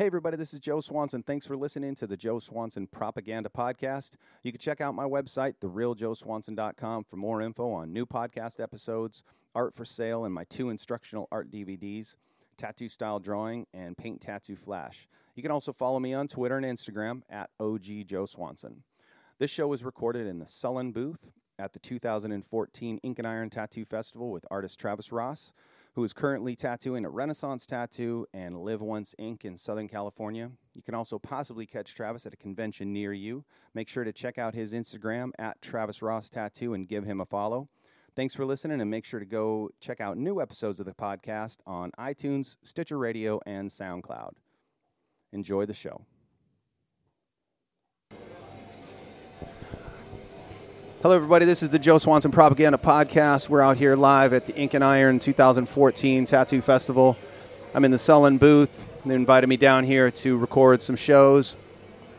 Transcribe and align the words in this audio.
Hey, 0.00 0.06
everybody, 0.06 0.38
this 0.38 0.54
is 0.54 0.60
Joe 0.60 0.80
Swanson. 0.80 1.22
Thanks 1.22 1.44
for 1.44 1.58
listening 1.58 1.94
to 1.96 2.06
the 2.06 2.16
Joe 2.16 2.38
Swanson 2.38 2.86
Propaganda 2.86 3.50
Podcast. 3.50 4.12
You 4.42 4.50
can 4.50 4.58
check 4.58 4.80
out 4.80 4.94
my 4.94 5.04
website, 5.04 5.56
therealjoeswanson.com, 5.60 7.04
for 7.04 7.16
more 7.16 7.42
info 7.42 7.70
on 7.70 7.92
new 7.92 8.06
podcast 8.06 8.60
episodes, 8.60 9.22
art 9.54 9.74
for 9.74 9.84
sale, 9.84 10.24
and 10.24 10.32
my 10.32 10.44
two 10.44 10.70
instructional 10.70 11.28
art 11.30 11.50
DVDs 11.50 12.14
tattoo 12.56 12.88
style 12.88 13.18
drawing 13.18 13.66
and 13.74 13.94
paint 13.94 14.22
tattoo 14.22 14.56
flash. 14.56 15.06
You 15.34 15.42
can 15.42 15.52
also 15.52 15.70
follow 15.70 16.00
me 16.00 16.14
on 16.14 16.28
Twitter 16.28 16.56
and 16.56 16.64
Instagram 16.64 17.20
at 17.28 17.50
OG 17.60 18.06
Joe 18.06 18.24
Swanson. 18.24 18.82
This 19.38 19.50
show 19.50 19.68
was 19.68 19.84
recorded 19.84 20.26
in 20.26 20.38
the 20.38 20.46
Sullen 20.46 20.92
booth 20.92 21.30
at 21.58 21.74
the 21.74 21.78
2014 21.78 23.00
Ink 23.02 23.18
and 23.18 23.28
Iron 23.28 23.50
Tattoo 23.50 23.84
Festival 23.84 24.30
with 24.30 24.46
artist 24.50 24.80
Travis 24.80 25.12
Ross 25.12 25.52
who 25.94 26.04
is 26.04 26.12
currently 26.12 26.54
tattooing 26.54 27.04
a 27.04 27.10
Renaissance 27.10 27.66
Tattoo 27.66 28.26
and 28.32 28.62
Live 28.62 28.80
Once 28.80 29.14
Ink 29.18 29.44
in 29.44 29.56
Southern 29.56 29.88
California. 29.88 30.50
You 30.74 30.82
can 30.82 30.94
also 30.94 31.18
possibly 31.18 31.66
catch 31.66 31.94
Travis 31.94 32.26
at 32.26 32.34
a 32.34 32.36
convention 32.36 32.92
near 32.92 33.12
you. 33.12 33.44
Make 33.74 33.88
sure 33.88 34.04
to 34.04 34.12
check 34.12 34.38
out 34.38 34.54
his 34.54 34.72
Instagram 34.72 35.30
at 35.38 35.60
Travis 35.60 36.02
Ross 36.02 36.28
Tattoo 36.28 36.74
and 36.74 36.88
give 36.88 37.04
him 37.04 37.20
a 37.20 37.26
follow. 37.26 37.68
Thanks 38.16 38.34
for 38.34 38.44
listening, 38.44 38.80
and 38.80 38.90
make 38.90 39.04
sure 39.04 39.20
to 39.20 39.26
go 39.26 39.70
check 39.80 40.00
out 40.00 40.18
new 40.18 40.40
episodes 40.40 40.80
of 40.80 40.86
the 40.86 40.92
podcast 40.92 41.58
on 41.66 41.92
iTunes, 41.98 42.56
Stitcher 42.62 42.98
Radio, 42.98 43.40
and 43.46 43.70
SoundCloud. 43.70 44.32
Enjoy 45.32 45.64
the 45.64 45.74
show. 45.74 46.04
Hello, 51.02 51.16
everybody. 51.16 51.46
This 51.46 51.62
is 51.62 51.70
the 51.70 51.78
Joe 51.78 51.96
Swanson 51.96 52.30
Propaganda 52.30 52.76
Podcast. 52.76 53.48
We're 53.48 53.62
out 53.62 53.78
here 53.78 53.96
live 53.96 54.34
at 54.34 54.44
the 54.44 54.54
Ink 54.54 54.74
and 54.74 54.84
Iron 54.84 55.18
2014 55.18 56.26
Tattoo 56.26 56.60
Festival. 56.60 57.16
I'm 57.72 57.86
in 57.86 57.90
the 57.90 57.96
Sullen 57.96 58.36
booth. 58.36 58.68
They 59.06 59.14
invited 59.14 59.46
me 59.46 59.56
down 59.56 59.84
here 59.84 60.10
to 60.10 60.36
record 60.36 60.82
some 60.82 60.96
shows. 60.96 61.56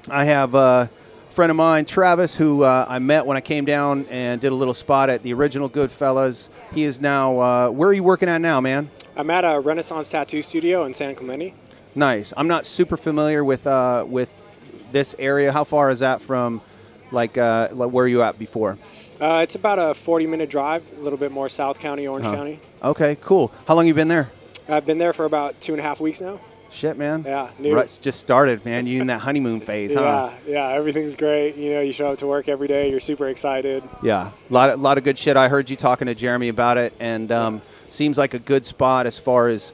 I 0.09 0.25
have 0.25 0.55
a 0.55 0.89
friend 1.29 1.51
of 1.51 1.57
mine, 1.57 1.85
Travis, 1.85 2.35
who 2.35 2.63
uh, 2.63 2.87
I 2.89 2.97
met 2.97 3.27
when 3.27 3.37
I 3.37 3.41
came 3.41 3.65
down 3.65 4.07
and 4.09 4.41
did 4.41 4.51
a 4.51 4.55
little 4.55 4.73
spot 4.73 5.11
at 5.11 5.21
the 5.21 5.31
original 5.35 5.69
Goodfellas. 5.69 6.49
He 6.73 6.81
is 6.81 6.99
now, 6.99 7.39
uh, 7.39 7.69
where 7.69 7.89
are 7.89 7.93
you 7.93 8.01
working 8.01 8.29
at 8.29 8.41
now, 8.41 8.61
man? 8.61 8.89
I'm 9.15 9.29
at 9.29 9.43
a 9.43 9.59
Renaissance 9.59 10.09
Tattoo 10.09 10.41
Studio 10.41 10.85
in 10.85 10.95
San 10.95 11.13
Clemente. 11.13 11.53
Nice. 11.93 12.33
I'm 12.35 12.47
not 12.47 12.65
super 12.65 12.97
familiar 12.97 13.43
with 13.43 13.67
uh, 13.67 14.05
with 14.07 14.33
this 14.91 15.15
area. 15.19 15.51
How 15.51 15.65
far 15.65 15.91
is 15.91 15.99
that 15.99 16.19
from? 16.19 16.63
Like, 17.11 17.37
uh, 17.37 17.69
like 17.71 17.89
where 17.91 18.05
are 18.05 18.07
you 18.07 18.21
at 18.23 18.37
before? 18.39 18.77
Uh, 19.19 19.41
it's 19.43 19.55
about 19.55 19.77
a 19.77 19.93
40 19.93 20.25
minute 20.27 20.49
drive, 20.49 20.83
a 20.97 21.01
little 21.01 21.17
bit 21.19 21.31
more 21.31 21.47
South 21.49 21.79
County, 21.79 22.07
Orange 22.07 22.25
Oh. 22.27 22.33
County. 22.33 22.59
Okay, 22.83 23.17
cool. 23.21 23.51
How 23.67 23.75
long 23.75 23.85
you 23.87 23.93
been 23.93 24.07
there? 24.07 24.29
I've 24.67 24.85
been 24.85 24.97
there 24.97 25.13
for 25.13 25.25
about 25.25 25.59
two 25.61 25.73
and 25.73 25.79
a 25.79 25.83
half 25.83 25.99
weeks 26.01 26.21
now. 26.21 26.39
Shit, 26.71 26.97
man. 26.97 27.23
Yeah, 27.27 27.49
new. 27.59 27.75
Right, 27.75 27.99
just 28.01 28.19
started, 28.21 28.63
man. 28.63 28.87
You 28.87 29.01
in 29.01 29.07
that 29.07 29.19
honeymoon 29.19 29.59
phase, 29.69 29.93
huh? 29.93 30.31
Yeah, 30.47 30.53
yeah, 30.53 30.69
everything's 30.75 31.15
great. 31.15 31.55
You 31.57 31.71
know, 31.71 31.81
you 31.81 31.91
show 31.91 32.11
up 32.13 32.17
to 32.19 32.27
work 32.27 32.47
every 32.47 32.67
day, 32.69 32.89
you're 32.89 33.01
super 33.01 33.27
excited. 33.27 33.83
Yeah, 34.01 34.29
a 34.49 34.53
lot, 34.53 34.69
of, 34.69 34.79
lot 34.79 34.97
of 34.97 35.03
good 35.03 35.17
shit. 35.17 35.35
I 35.35 35.49
heard 35.49 35.69
you 35.69 35.75
talking 35.75 36.07
to 36.07 36.15
Jeremy 36.15 36.47
about 36.47 36.77
it, 36.77 36.93
and 36.99 37.29
um, 37.31 37.61
seems 37.89 38.17
like 38.17 38.33
a 38.33 38.39
good 38.39 38.65
spot 38.65 39.05
as 39.05 39.17
far 39.19 39.49
as 39.49 39.73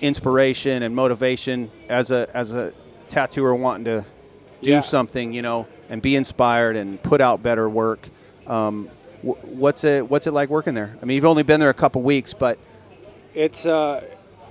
inspiration 0.00 0.82
and 0.82 0.94
motivation 0.94 1.70
as 1.88 2.10
a 2.10 2.28
as 2.34 2.54
a 2.54 2.72
tattooer 3.08 3.54
wanting 3.54 3.84
to 3.84 4.04
do 4.62 4.70
Yeah. 4.70 4.80
something, 4.80 5.32
you 5.32 5.42
know, 5.42 5.66
and 5.90 6.00
be 6.00 6.16
inspired 6.16 6.76
and 6.76 7.02
put 7.02 7.20
out 7.20 7.42
better 7.42 7.68
work. 7.68 8.08
Um, 8.46 8.88
wh- 9.22 9.44
what's 9.44 9.84
it 9.84 10.08
What's 10.08 10.26
it 10.26 10.32
like 10.32 10.48
working 10.48 10.72
there? 10.74 10.96
I 11.02 11.04
mean, 11.04 11.16
you've 11.16 11.26
only 11.26 11.42
been 11.42 11.60
there 11.60 11.68
a 11.70 11.74
couple 11.74 12.00
weeks, 12.02 12.32
but 12.32 12.58
It's 13.34 13.66
uh, 13.66 14.02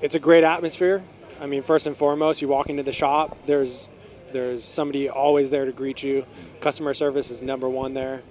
it's 0.02 0.14
a 0.16 0.20
great 0.20 0.44
atmosphere. 0.44 1.02
I 1.42 1.46
mean, 1.48 1.64
first 1.64 1.88
and 1.88 1.98
foremost, 1.98 2.42
you 2.42 2.48
walk 2.48 2.70
into 2.70 2.84
the 2.84 2.94
shop. 2.94 3.38
There's 3.46 3.90
there's 4.32 4.64
somebody 4.64 5.10
always 5.10 5.50
there 5.50 5.66
to 5.66 5.72
greet 5.72 6.04
you. 6.04 6.26
Customer 6.62 6.94
service 6.94 7.32
is 7.32 7.42
number 7.42 7.68
one 7.68 7.94
there. 7.96 8.22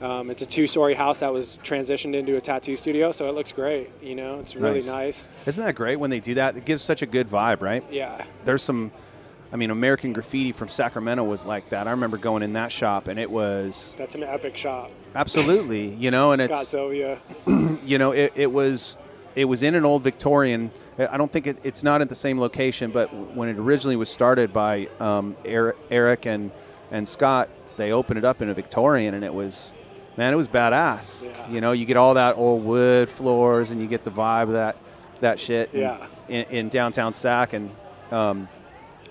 Um, 0.00 0.30
it's 0.30 0.42
a 0.42 0.46
two-story 0.46 0.94
house 0.94 1.18
that 1.20 1.32
was 1.32 1.58
transitioned 1.64 2.14
into 2.14 2.36
a 2.36 2.40
tattoo 2.40 2.76
studio, 2.76 3.10
so 3.10 3.28
it 3.28 3.34
looks 3.34 3.50
great. 3.50 3.90
You 4.00 4.14
know, 4.14 4.38
it's 4.38 4.54
really 4.54 4.74
Nice. 4.74 4.86
nice. 4.86 5.28
isn't 5.46 5.64
that 5.64 5.74
great 5.74 5.96
when 5.96 6.10
they 6.10 6.20
do 6.20 6.34
that? 6.34 6.56
It 6.56 6.64
gives 6.64 6.82
such 6.84 7.02
a 7.02 7.06
good 7.06 7.28
vibe, 7.28 7.60
right? 7.62 7.82
Yeah, 7.90 8.24
there's 8.44 8.62
some 8.62 8.92
I 9.52 9.56
mean 9.56 9.70
American 9.70 10.12
Graffiti 10.12 10.52
from 10.52 10.68
Sacramento 10.68 11.24
was 11.24 11.44
like 11.44 11.70
that. 11.70 11.86
I 11.86 11.92
remember 11.92 12.16
going 12.18 12.42
in 12.42 12.52
that 12.54 12.72
shop 12.72 13.08
and 13.08 13.18
it 13.18 13.30
was 13.30 13.94
that's 13.96 14.14
an 14.14 14.22
epic 14.22 14.56
shop. 14.56 14.90
absolutely, 15.14 15.88
you 15.94 16.10
know, 16.10 16.32
and 16.32 16.40
it's 16.40 16.50
Scott 16.50 16.62
it's 16.62 16.70
Sylvia. 16.70 17.20
you 17.84 17.98
know, 17.98 18.12
it, 18.12 18.32
it 18.36 18.52
was 18.52 18.96
it 19.34 19.44
was 19.44 19.62
in 19.62 19.74
an 19.74 19.84
old 19.84 20.02
Victorian 20.02 20.70
I 20.98 21.16
don't 21.16 21.30
think 21.30 21.46
it, 21.46 21.58
it's 21.62 21.84
not 21.84 22.00
at 22.00 22.08
the 22.08 22.14
same 22.16 22.40
location, 22.40 22.90
but 22.90 23.14
when 23.14 23.48
it 23.48 23.56
originally 23.56 23.94
was 23.94 24.08
started 24.08 24.52
by 24.52 24.88
um, 24.98 25.36
Eric, 25.44 25.76
Eric 25.90 26.26
and 26.26 26.50
and 26.90 27.06
Scott, 27.06 27.48
they 27.76 27.92
opened 27.92 28.18
it 28.18 28.24
up 28.24 28.42
in 28.42 28.48
a 28.48 28.54
Victorian, 28.54 29.14
and 29.14 29.22
it 29.22 29.32
was, 29.32 29.72
man, 30.16 30.32
it 30.32 30.36
was 30.36 30.48
badass. 30.48 31.24
Yeah. 31.24 31.50
You 31.50 31.60
know, 31.60 31.72
you 31.72 31.84
get 31.84 31.96
all 31.96 32.14
that 32.14 32.36
old 32.36 32.64
wood 32.64 33.08
floors, 33.08 33.70
and 33.70 33.80
you 33.80 33.86
get 33.86 34.02
the 34.02 34.10
vibe 34.10 34.44
of 34.44 34.52
that 34.52 34.76
that 35.20 35.38
shit. 35.38 35.70
Yeah. 35.72 36.04
In, 36.28 36.44
in 36.46 36.68
downtown 36.68 37.14
Sac, 37.14 37.52
and 37.52 37.70
um, 38.10 38.48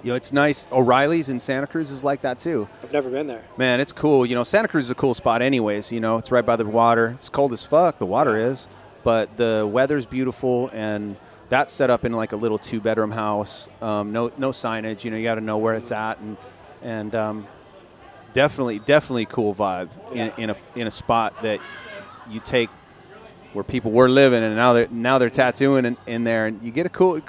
you 0.08 0.14
know, 0.14 0.16
it's 0.16 0.32
nice. 0.32 0.70
O'Reilly's 0.72 1.28
in 1.28 1.38
Santa 1.38 1.68
Cruz 1.68 1.92
is 1.92 2.02
like 2.02 2.22
that 2.22 2.40
too. 2.40 2.70
I've 2.82 2.94
never 2.94 3.10
been 3.10 3.28
there. 3.28 3.44
Man, 3.58 3.82
it's 3.82 3.92
cool. 3.92 4.26
You 4.26 4.36
know, 4.36 4.46
Santa 4.46 4.70
Cruz 4.70 4.86
is 4.86 4.90
a 4.90 4.96
cool 4.96 5.14
spot, 5.14 5.42
anyways. 5.42 5.92
You 5.92 6.00
know, 6.00 6.18
it's 6.18 6.32
right 6.32 6.46
by 6.46 6.56
the 6.56 6.66
water. 6.66 7.10
It's 7.18 7.28
cold 7.28 7.52
as 7.52 7.66
fuck. 7.66 8.00
The 8.00 8.06
water 8.06 8.38
is, 8.38 8.70
but 9.04 9.36
the 9.36 9.70
weather's 9.70 10.06
beautiful, 10.06 10.70
and 10.72 11.18
that's 11.50 11.74
set 11.74 11.90
up 11.90 12.06
in 12.06 12.14
like 12.14 12.32
a 12.32 12.38
little 12.38 12.58
two-bedroom 12.58 13.12
house. 13.12 13.68
Um, 13.82 14.14
no, 14.14 14.32
no 14.38 14.52
signage. 14.52 15.04
You 15.04 15.12
know, 15.12 15.18
you 15.18 15.26
got 15.26 15.36
to 15.36 15.42
know 15.42 15.58
where 15.58 15.74
it's 15.74 15.92
at, 15.92 16.20
and 16.20 16.38
and 16.82 17.14
um, 17.14 17.48
definitely, 18.32 18.80
definitely 18.80 19.26
cool 19.26 19.54
vibe 19.54 19.90
in, 20.14 20.32
in 20.38 20.50
a 20.52 20.58
in 20.76 20.88
a 20.88 20.92
spot 20.92 21.34
that 21.44 21.60
you 22.32 22.40
take 22.40 22.70
where 23.52 23.66
people 23.66 23.92
were 23.92 24.08
living, 24.08 24.42
and 24.42 24.56
now 24.56 24.72
they're 24.72 24.88
now 24.90 25.18
they're 25.18 25.30
tattooing 25.30 25.84
in, 25.84 25.98
in 26.06 26.24
there, 26.24 26.46
and 26.46 26.64
you 26.64 26.72
get 26.72 26.86
a 26.86 26.90
cool. 26.90 27.20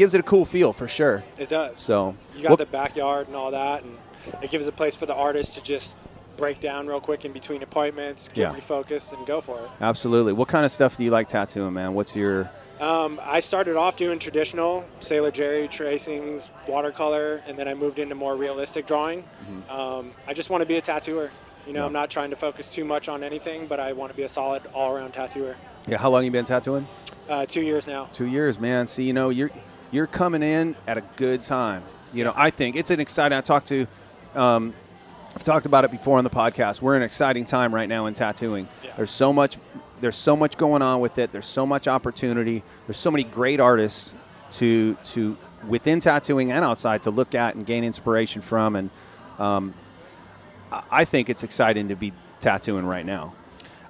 Gives 0.00 0.14
it 0.14 0.20
a 0.20 0.22
cool 0.22 0.46
feel 0.46 0.72
for 0.72 0.88
sure. 0.88 1.22
It 1.38 1.50
does. 1.50 1.78
So 1.78 2.14
you 2.34 2.44
got 2.44 2.52
what- 2.52 2.58
the 2.58 2.64
backyard 2.64 3.26
and 3.26 3.36
all 3.36 3.50
that, 3.50 3.82
and 3.82 3.98
it 4.42 4.50
gives 4.50 4.66
a 4.66 4.72
place 4.72 4.96
for 4.96 5.04
the 5.04 5.14
artist 5.14 5.52
to 5.56 5.62
just 5.62 5.98
break 6.38 6.58
down 6.58 6.86
real 6.86 7.00
quick 7.02 7.26
in 7.26 7.32
between 7.32 7.62
appointments, 7.62 8.28
get 8.28 8.38
Yeah. 8.38 8.54
refocused, 8.58 9.12
and 9.12 9.26
go 9.26 9.42
for 9.42 9.58
it. 9.58 9.68
absolutely. 9.82 10.32
What 10.32 10.48
kind 10.48 10.64
of 10.64 10.72
stuff 10.72 10.96
do 10.96 11.04
you 11.04 11.10
like 11.10 11.28
tattooing, 11.28 11.74
man? 11.74 11.92
What's 11.92 12.16
your 12.16 12.48
Um, 12.80 13.20
I 13.22 13.40
started 13.40 13.76
off 13.76 13.98
doing 13.98 14.18
traditional 14.18 14.84
Sailor 15.00 15.30
Jerry 15.32 15.68
tracings, 15.68 16.48
watercolor, 16.66 17.42
and 17.46 17.58
then 17.58 17.68
I 17.68 17.74
moved 17.74 17.98
into 17.98 18.14
more 18.14 18.34
realistic 18.34 18.86
drawing. 18.86 19.24
Mm-hmm. 19.24 19.70
Um, 19.70 20.12
I 20.26 20.32
just 20.32 20.48
want 20.48 20.62
to 20.62 20.66
be 20.66 20.76
a 20.78 20.80
tattooer. 20.80 21.28
You 21.66 21.74
know, 21.74 21.80
Yeah. 21.80 21.86
I'm 21.88 21.92
not 21.92 22.08
trying 22.08 22.30
to 22.30 22.36
focus 22.36 22.70
too 22.70 22.86
much 22.86 23.06
on 23.10 23.22
anything, 23.22 23.66
but 23.66 23.78
I 23.80 23.92
want 23.92 24.12
to 24.12 24.16
be 24.16 24.22
a 24.22 24.28
solid 24.28 24.62
all-around 24.72 25.12
tattooer. 25.12 25.56
yeah? 25.86 25.98
How 25.98 26.08
long 26.08 26.24
you 26.24 26.30
been 26.30 26.46
tattooing? 26.46 26.86
Uh, 27.28 27.44
two 27.44 27.60
years 27.60 27.86
now. 27.86 28.08
Two 28.14 28.26
years, 28.26 28.58
man. 28.58 28.86
See, 28.86 29.02
you 29.02 29.12
know, 29.12 29.28
you're 29.28 29.50
you're 29.90 30.06
coming 30.06 30.42
in 30.42 30.76
at 30.86 30.98
a 30.98 31.02
good 31.16 31.42
time. 31.42 31.82
You 32.12 32.24
know, 32.24 32.32
I 32.36 32.50
think 32.50 32.76
it's 32.76 32.90
an 32.90 33.00
exciting. 33.00 33.36
I 33.36 33.40
talked 33.40 33.68
to, 33.68 33.86
um, 34.34 34.74
I've 35.34 35.44
talked 35.44 35.66
about 35.66 35.84
it 35.84 35.90
before 35.90 36.18
on 36.18 36.24
the 36.24 36.30
podcast. 36.30 36.82
We're 36.82 36.96
in 36.96 37.02
an 37.02 37.06
exciting 37.06 37.44
time 37.44 37.74
right 37.74 37.88
now 37.88 38.06
in 38.06 38.14
tattooing. 38.14 38.68
Yeah. 38.84 38.92
There's 38.96 39.10
so 39.10 39.32
much, 39.32 39.58
there's 40.00 40.16
so 40.16 40.36
much 40.36 40.56
going 40.56 40.82
on 40.82 41.00
with 41.00 41.18
it. 41.18 41.30
There's 41.32 41.46
so 41.46 41.64
much 41.64 41.86
opportunity. 41.86 42.62
There's 42.86 42.96
so 42.98 43.10
many 43.10 43.24
great 43.24 43.60
artists 43.60 44.14
to 44.52 44.94
to 45.04 45.36
within 45.68 46.00
tattooing 46.00 46.50
and 46.50 46.64
outside 46.64 47.02
to 47.04 47.10
look 47.10 47.34
at 47.34 47.54
and 47.54 47.64
gain 47.64 47.84
inspiration 47.84 48.42
from. 48.42 48.74
And 48.76 48.90
um, 49.38 49.74
I- 50.90 51.04
think 51.04 51.28
it's 51.28 51.42
exciting 51.42 51.88
to 51.88 51.96
be 51.96 52.12
tattooing 52.40 52.86
right 52.86 53.04
now. 53.04 53.34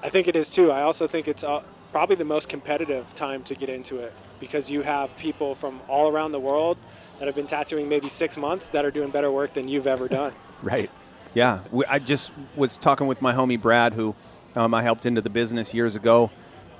I 0.03 0.09
think 0.11 0.29
it 0.29 0.37
is 0.37 0.51
too. 0.51 0.71
I 0.71 0.83
also 0.83 1.07
think 1.07 1.29
it's 1.29 1.45
uh, 1.45 1.63
probably 1.93 2.17
the 2.17 2.25
most 2.25 2.49
competitive 2.49 3.15
time 3.15 3.43
to 3.45 3.55
get 3.55 3.69
into 3.69 3.99
it 3.99 4.13
because 4.41 4.71
you 4.71 4.83
have 4.83 5.15
people 5.17 5.55
from 5.55 5.81
all 5.89 6.11
around 6.11 6.33
the 6.33 6.41
world 6.41 6.79
that 7.19 7.27
have 7.27 7.35
been 7.35 7.47
tattooing 7.47 7.89
maybe 7.89 8.09
six 8.09 8.37
months 8.37 8.71
that 8.71 8.85
are 8.85 8.91
doing 8.91 9.11
better 9.11 9.31
work 9.31 9.53
than 9.55 9.69
you've 9.69 9.87
ever 9.87 10.09
done. 10.09 10.33
Right. 10.63 10.91
Yeah. 11.33 11.61
We, 11.73 11.87
I 11.87 11.99
just 11.99 12.33
was 12.55 12.77
talking 12.77 13.07
with 13.07 13.23
my 13.23 13.33
homie 13.33 13.59
Brad, 13.61 13.95
who 13.95 14.15
um, 14.55 14.75
I 14.75 14.83
helped 14.83 15.07
into 15.07 15.23
the 15.23 15.31
business 15.31 15.73
years 15.73 15.97
ago, 15.97 16.31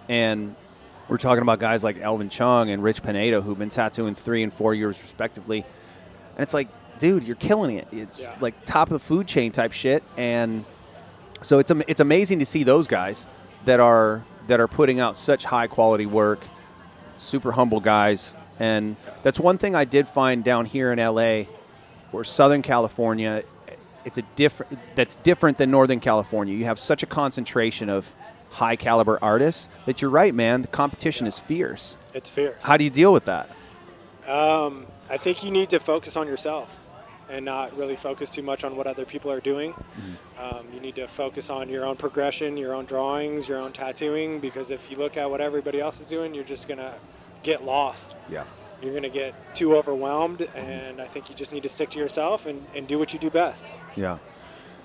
and 0.07 0.55
we're 1.09 1.17
talking 1.17 1.41
about 1.41 1.61
guys 1.61 1.83
like 1.83 1.97
Elvin 1.99 2.29
Chung 2.29 2.69
and 2.71 2.83
Rich 2.83 3.03
Pineda 3.03 3.41
who've 3.41 3.59
been 3.59 3.71
tattooing 3.71 4.15
three 4.15 4.43
and 4.43 4.53
four 4.53 4.75
years 4.75 5.01
respectively, 5.01 5.61
and 6.37 6.43
it's 6.43 6.53
like, 6.53 6.69
dude, 6.99 7.25
you're 7.25 7.37
killing 7.37 7.77
it. 7.77 7.89
It's 7.91 8.21
Yeah. 8.21 8.37
like 8.41 8.55
top 8.67 8.89
of 8.89 8.93
the 8.93 8.99
food 8.99 9.27
chain 9.27 9.51
type 9.51 9.73
shit, 9.73 10.03
and 10.19 10.67
so 11.41 11.59
it's 11.59 11.71
it's 11.89 12.01
amazing 12.01 12.39
to 12.41 12.45
see 12.45 12.63
those 12.65 12.87
guys 12.87 13.27
that 13.65 13.81
are 13.81 14.23
that 14.49 14.61
are 14.61 14.69
putting 14.69 15.01
out 15.01 15.17
such 15.17 15.47
high 15.47 15.69
quality 15.69 16.05
work, 16.05 16.41
super 17.21 17.53
humble 17.53 17.81
guys, 17.81 18.35
and 18.59 18.97
that's 19.23 19.39
one 19.39 19.59
thing 19.59 19.75
I 19.77 19.85
did 19.85 20.09
find 20.09 20.43
down 20.43 20.67
here 20.67 20.93
in 20.93 20.99
LA 20.99 21.45
or 22.13 22.25
Southern 22.25 22.63
California, 22.63 23.45
it's 24.05 24.19
a 24.19 24.23
different. 24.37 24.79
That's 24.95 25.17
different 25.17 25.59
than 25.59 25.71
Northern 25.71 26.01
California. 26.01 26.55
You 26.55 26.65
have 26.65 26.79
such 26.79 27.03
a 27.03 27.07
concentration 27.07 27.89
of 27.89 28.15
high 28.51 28.77
caliber 28.77 29.19
artists 29.23 29.69
that 29.87 30.03
you're 30.03 30.11
right, 30.11 30.35
man. 30.35 30.63
The 30.63 30.69
competition 30.69 31.27
is 31.27 31.39
fierce. 31.39 31.97
It's 32.15 32.31
fierce. 32.31 32.63
How 32.63 32.77
do 32.77 32.85
you 32.85 32.91
deal 32.91 33.13
with 33.13 33.27
that? 33.27 33.49
Um, 34.27 34.87
I 35.09 35.17
think 35.17 35.45
you 35.45 35.51
need 35.51 35.71
to 35.71 35.79
focus 35.79 36.17
on 36.17 36.27
yourself 36.27 36.80
and 37.31 37.45
not 37.45 37.77
really 37.77 37.97
focus 37.97 38.29
too 38.31 38.43
much 38.43 38.65
on 38.65 38.77
what 38.77 38.87
other 38.87 39.05
people 39.05 39.31
are 39.31 39.41
doing. 39.41 39.73
Mm-hmm. 39.73 40.57
Um, 40.57 40.67
you 40.75 40.81
need 40.81 40.97
to 40.97 41.07
focus 41.07 41.51
on 41.51 41.69
your 41.69 41.85
own 41.85 41.97
progression, 41.97 42.57
your 42.57 42.75
own 42.75 42.85
drawings, 42.85 43.49
your 43.49 43.59
own 43.59 43.73
tattooing, 43.73 44.41
because 44.41 44.71
if 44.71 44.91
you 44.91 44.97
look 44.97 45.17
at 45.17 45.31
what 45.31 45.41
everybody 45.41 45.81
else 45.81 46.01
is 46.01 46.07
doing, 46.07 46.35
you're 46.35 46.45
just 46.45 46.67
going 46.67 46.79
to 46.79 46.95
get 47.43 47.65
lost. 47.65 48.17
Yeah. 48.29 48.45
You're 48.83 48.93
going 48.93 49.03
to 49.03 49.11
get 49.11 49.35
too 49.55 49.77
overwhelmed, 49.77 50.43
and 50.55 51.01
I 51.01 51.07
think 51.07 51.29
you 51.29 51.35
just 51.35 51.53
need 51.53 51.63
to 51.63 51.69
stick 51.69 51.91
to 51.91 51.99
yourself 51.99 52.47
and, 52.47 52.67
and 52.75 52.89
do 52.89 52.99
what 52.99 53.13
you 53.13 53.19
do 53.19 53.31
best. 53.31 53.73
Yeah. 53.95 54.19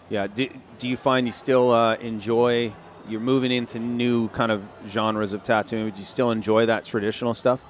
Yeah. 0.10 0.28
Do, 0.28 0.50
do 0.78 0.88
you 0.88 0.98
find 0.98 1.26
you 1.26 1.32
still 1.32 1.72
uh, 1.72 1.96
enjoy? 1.96 2.74
You're 3.08 3.22
moving 3.22 3.52
into 3.52 3.80
new 3.80 4.28
kind 4.30 4.52
of 4.52 4.64
genres 4.88 5.32
of 5.32 5.44
tattooing. 5.44 5.92
Do 5.92 6.00
you 6.00 6.06
still 6.06 6.32
enjoy 6.32 6.66
that 6.66 6.84
traditional 6.84 7.34
stuff? 7.34 7.64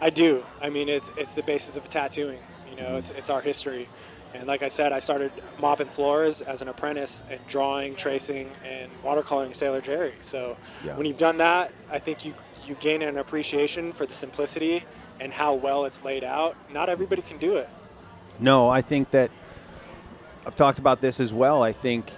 I 0.00 0.10
do. 0.10 0.44
I 0.60 0.70
mean, 0.70 0.88
it's 0.88 1.10
it's 1.16 1.34
the 1.34 1.42
basis 1.42 1.76
of 1.76 1.88
tattooing. 1.90 2.40
You 2.70 2.76
know, 2.76 2.96
it's 2.96 3.10
it's 3.10 3.30
our 3.30 3.42
history. 3.42 3.88
And 4.34 4.46
like 4.46 4.62
I 4.62 4.68
said, 4.68 4.92
I 4.92 5.00
started 5.00 5.32
mopping 5.58 5.88
floors 5.88 6.40
as 6.40 6.62
an 6.62 6.68
apprentice 6.68 7.22
and 7.30 7.40
drawing, 7.48 7.96
tracing, 7.96 8.50
and 8.64 8.90
watercoloring 9.04 9.54
Sailor 9.56 9.80
Jerry. 9.80 10.14
So 10.20 10.56
Yeah. 10.84 10.96
when 10.96 11.06
you've 11.06 11.18
done 11.18 11.38
that, 11.38 11.72
I 11.90 11.98
think 11.98 12.24
you 12.24 12.34
you 12.66 12.74
gain 12.76 13.00
an 13.00 13.16
appreciation 13.16 13.90
for 13.90 14.04
the 14.04 14.12
simplicity 14.12 14.84
and 15.18 15.32
how 15.32 15.54
well 15.54 15.86
it's 15.86 16.04
laid 16.04 16.22
out. 16.22 16.54
Not 16.70 16.90
everybody 16.90 17.22
can 17.22 17.38
do 17.38 17.56
it. 17.56 17.68
No, 18.38 18.68
I 18.68 18.82
think 18.82 19.10
that 19.10 19.30
I've 20.46 20.56
talked 20.56 20.78
about 20.78 21.00
this 21.00 21.20
as 21.20 21.32
well. 21.32 21.62
I 21.62 21.72
think 21.72 22.12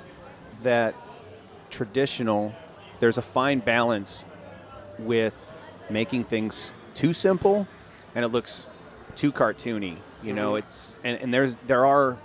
that 0.64 0.94
traditional, 1.70 2.52
there's 3.00 3.18
a 3.18 3.22
fine 3.22 3.60
balance 3.60 4.24
with 4.98 5.34
making 5.88 6.24
things 6.24 6.72
too 6.94 7.12
simple 7.12 7.66
and 8.14 8.24
it 8.24 8.28
looks 8.28 8.66
too 9.14 9.32
cartoony. 9.32 9.96
You 10.22 10.32
know, 10.32 10.56
it's 10.56 10.98
and, 11.04 11.20
and 11.20 11.34
there's 11.34 11.56
there 11.66 11.84
are 11.84 12.16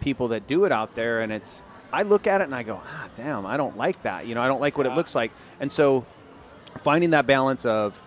people 0.00 0.28
that 0.28 0.46
do 0.46 0.64
it 0.64 0.72
out 0.72 0.92
there 0.92 1.20
and 1.20 1.32
it's 1.32 1.62
I 1.92 2.02
look 2.02 2.26
at 2.26 2.40
it 2.40 2.44
and 2.44 2.54
I 2.54 2.62
go, 2.64 2.80
ah 2.84 3.08
damn, 3.16 3.46
I 3.46 3.56
don't 3.56 3.76
like 3.76 4.02
that. 4.02 4.26
You 4.26 4.34
know, 4.34 4.42
I 4.42 4.48
don't 4.48 4.60
like 4.60 4.76
what 4.76 4.86
it 4.86 4.94
looks 4.94 5.14
like. 5.14 5.30
And 5.60 5.70
so 5.70 6.04
finding 6.78 7.10
that 7.10 7.26
balance 7.26 7.64
of 7.64 8.02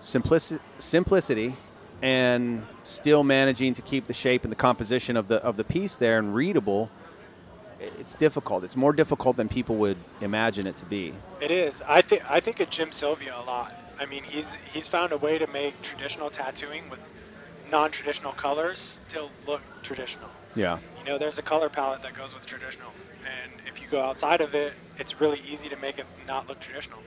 simplici- 0.00 0.58
simplicity 0.78 1.54
and 2.02 2.66
still 2.82 3.22
managing 3.22 3.72
to 3.74 3.82
keep 3.82 4.08
the 4.08 4.12
shape 4.12 4.42
and 4.42 4.50
the 4.50 4.56
composition 4.56 5.16
of 5.16 5.28
the 5.28 5.36
of 5.36 5.56
the 5.56 5.62
piece 5.64 5.94
there 5.94 6.18
and 6.18 6.34
readable 6.34 6.90
it's 7.78 8.16
difficult 8.16 8.64
it's 8.64 8.74
more 8.76 8.92
difficult 8.92 9.36
than 9.36 9.48
people 9.48 9.76
would 9.76 9.96
imagine 10.20 10.66
it 10.66 10.74
to 10.76 10.84
be 10.84 11.12
It 11.40 11.52
is. 11.52 11.82
I 11.88 12.00
think 12.02 12.28
I 12.28 12.40
think 12.40 12.58
of 12.60 12.70
Jim 12.70 12.90
Sylvia 12.90 13.36
a 13.36 13.44
lot. 13.44 13.76
I 14.00 14.06
mean, 14.06 14.24
he's 14.24 14.54
he's 14.72 14.88
found 14.88 15.12
a 15.12 15.16
way 15.16 15.38
to 15.38 15.46
make 15.48 15.80
traditional 15.82 16.30
tattooing 16.30 16.88
with 16.90 17.08
non-traditional 17.72 18.32
colors 18.32 18.78
still 18.78 19.30
look 19.46 19.62
traditional. 19.82 20.28
yeah 20.54 20.78
You 21.00 21.04
know, 21.06 21.18
there's 21.18 21.38
a 21.38 21.42
color 21.42 21.68
palette 21.68 22.02
that 22.02 22.14
goes 22.14 22.34
with 22.34 22.46
traditional, 22.46 22.92
and 23.24 23.50
if 23.66 23.80
you 23.80 23.88
go 23.90 24.00
outside 24.02 24.40
of 24.40 24.54
it, 24.54 24.74
it's 24.98 25.20
really 25.20 25.40
easy 25.50 25.68
to 25.70 25.76
make 25.78 25.98
it 25.98 26.06
not 26.28 26.48
look 26.48 26.60
traditional. 26.60 27.00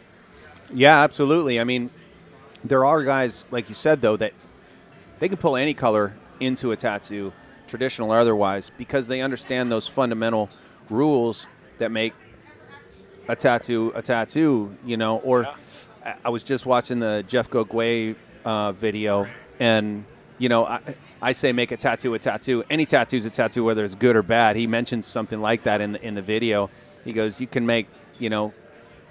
yeah 0.73 1.03
absolutely 1.03 1.59
i 1.59 1.63
mean 1.63 1.89
there 2.63 2.83
are 2.83 3.03
guys 3.03 3.45
like 3.51 3.69
you 3.69 3.75
said 3.75 4.01
though 4.01 4.17
that 4.17 4.33
they 5.19 5.29
can 5.29 5.37
pull 5.37 5.55
any 5.55 5.75
color 5.75 6.13
into 6.39 6.71
a 6.71 6.75
tattoo 6.75 7.31
traditional 7.67 8.11
or 8.11 8.17
otherwise 8.19 8.71
because 8.77 9.07
they 9.07 9.21
understand 9.21 9.71
those 9.71 9.87
fundamental 9.87 10.49
rules 10.89 11.45
that 11.77 11.91
make 11.91 12.13
a 13.27 13.35
tattoo 13.35 13.91
a 13.95 14.01
tattoo 14.01 14.75
you 14.85 14.97
know 14.97 15.17
or 15.19 15.43
Yeah. 15.43 16.15
I- 16.25 16.29
was 16.29 16.43
just 16.43 16.65
watching 16.65 16.99
the 16.99 17.23
Jeff 17.27 17.49
Gogue 17.49 18.15
uh, 18.45 18.71
video, 18.73 19.27
and 19.59 20.05
you 20.37 20.49
know, 20.49 20.65
I, 20.65 20.79
I 21.21 21.31
say 21.31 21.51
make 21.53 21.71
a 21.71 21.77
tattoo 21.77 22.13
a 22.13 22.19
tattoo. 22.19 22.63
Any 22.69 22.85
tattoo's 22.85 23.25
a 23.25 23.29
tattoo, 23.29 23.63
whether 23.63 23.85
it's 23.85 23.95
good 23.95 24.15
or 24.15 24.23
bad. 24.23 24.55
He 24.55 24.67
mentions 24.67 25.05
something 25.05 25.41
like 25.41 25.63
that 25.63 25.81
in 25.81 25.93
the 25.93 26.01
in 26.05 26.15
the 26.15 26.21
video. 26.21 26.69
He 27.03 27.13
goes, 27.13 27.39
you 27.39 27.47
can 27.47 27.65
make 27.65 27.87
you 28.19 28.29
know 28.29 28.53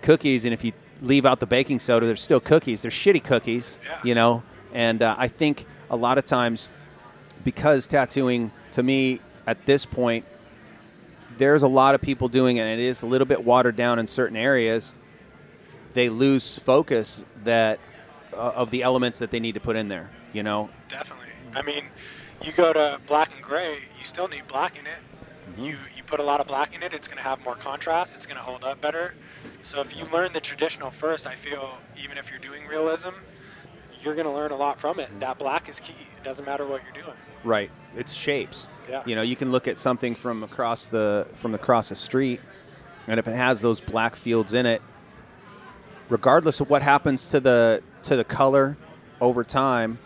cookies, 0.02 0.44
and 0.44 0.52
if 0.52 0.64
you 0.64 0.72
leave 1.00 1.24
out 1.26 1.40
the 1.40 1.46
baking 1.46 1.78
soda, 1.78 2.06
there's 2.06 2.22
still 2.22 2.40
cookies. 2.40 2.82
They're 2.82 2.90
shitty 2.90 3.22
cookies, 3.24 3.78
Yeah. 3.84 4.00
you 4.04 4.14
know. 4.14 4.42
And 4.72 5.02
uh, 5.02 5.14
I 5.18 5.28
think 5.28 5.66
a 5.90 5.96
lot 5.96 6.18
of 6.18 6.24
times, 6.24 6.68
because 7.44 7.86
tattooing 7.86 8.50
to 8.72 8.82
me 8.82 9.20
at 9.46 9.64
this 9.66 9.86
point, 9.86 10.24
there's 11.38 11.62
a 11.62 11.68
lot 11.68 11.94
of 11.94 12.00
people 12.00 12.28
doing 12.28 12.56
it, 12.58 12.62
and 12.62 12.80
it 12.80 12.84
is 12.84 13.02
a 13.02 13.06
little 13.06 13.26
bit 13.26 13.44
watered 13.44 13.76
down 13.76 13.98
in 13.98 14.06
certain 14.06 14.36
areas 14.36 14.94
they 15.94 16.08
lose 16.08 16.58
focus 16.58 17.24
that 17.44 17.78
uh, 18.32 18.50
of 18.56 18.70
the 18.72 18.82
elements 18.82 19.20
that 19.20 19.30
they 19.30 19.38
need 19.38 19.52
to 19.54 19.60
put 19.60 19.76
in 19.76 19.86
there. 19.86 20.10
You 20.34 20.42
know, 20.42 20.68
Definitely. 20.88 21.28
I 21.54 21.62
mean, 21.62 21.84
you 22.42 22.52
go 22.52 22.72
to 22.72 23.00
black 23.06 23.32
and 23.34 23.42
gray, 23.42 23.78
you 23.98 24.04
still 24.04 24.28
need 24.28 24.46
black 24.48 24.78
in 24.78 24.84
it. 24.86 24.98
Mm-hmm. 25.52 25.62
You 25.64 25.76
you 25.96 26.02
put 26.02 26.20
a 26.20 26.24
lot 26.24 26.40
of 26.40 26.46
black 26.46 26.74
in 26.74 26.82
it, 26.82 26.92
it's 26.92 27.08
going 27.08 27.18
to 27.18 27.22
have 27.24 27.42
more 27.44 27.54
contrast. 27.54 28.16
It's 28.16 28.26
going 28.26 28.36
to 28.36 28.42
hold 28.42 28.64
up 28.64 28.80
better. 28.80 29.14
So 29.62 29.80
if 29.80 29.96
you 29.96 30.04
learn 30.12 30.32
the 30.32 30.40
traditional 30.40 30.90
first, 30.90 31.26
I 31.26 31.34
feel 31.34 31.78
even 32.02 32.18
if 32.18 32.30
you're 32.30 32.40
doing 32.40 32.66
realism, 32.66 33.10
you're 34.02 34.14
going 34.14 34.26
to 34.26 34.32
learn 34.32 34.50
a 34.50 34.56
lot 34.56 34.78
from 34.78 34.98
it. 35.00 35.08
That 35.20 35.38
black 35.38 35.68
is 35.68 35.80
key. 35.80 35.94
It 36.16 36.24
doesn't 36.24 36.44
matter 36.44 36.66
what 36.66 36.82
you're 36.84 37.02
doing. 37.04 37.16
right? 37.44 37.70
It's 37.96 38.12
shapes. 38.12 38.68
Yeah. 38.90 39.02
You 39.06 39.14
know, 39.14 39.22
you 39.22 39.36
can 39.36 39.52
look 39.52 39.68
at 39.68 39.78
something 39.78 40.14
from 40.14 40.42
across 40.42 40.88
the 40.88 41.28
from 41.36 41.54
across 41.54 41.88
the 41.90 41.96
street, 41.96 42.40
and 43.06 43.18
if 43.20 43.28
it 43.28 43.36
has 43.36 43.60
those 43.60 43.80
black 43.80 44.16
fields 44.16 44.52
in 44.52 44.66
it, 44.66 44.82
regardless 46.08 46.60
of 46.60 46.68
what 46.70 46.82
happens 46.82 47.30
to 47.30 47.40
the 47.40 47.82
to 48.02 48.16
the 48.16 48.24
color 48.24 48.76
over 49.20 49.44
time, 49.44 49.98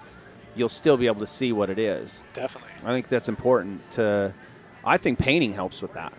you'll 0.58 0.68
still 0.68 0.96
be 0.96 1.06
able 1.06 1.20
to 1.20 1.26
see 1.26 1.52
what 1.52 1.70
it 1.70 1.78
is. 1.78 2.22
Definitely. 2.34 2.70
I 2.84 2.92
think 2.92 3.08
that's 3.08 3.28
important 3.28 3.88
to. 3.92 4.34
I 4.84 4.96
think 4.96 5.18
painting 5.18 5.52
helps 5.52 5.82
with 5.82 5.92
that. 5.94 6.12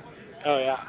Oh 0.46 0.60
yeah, 0.60 0.84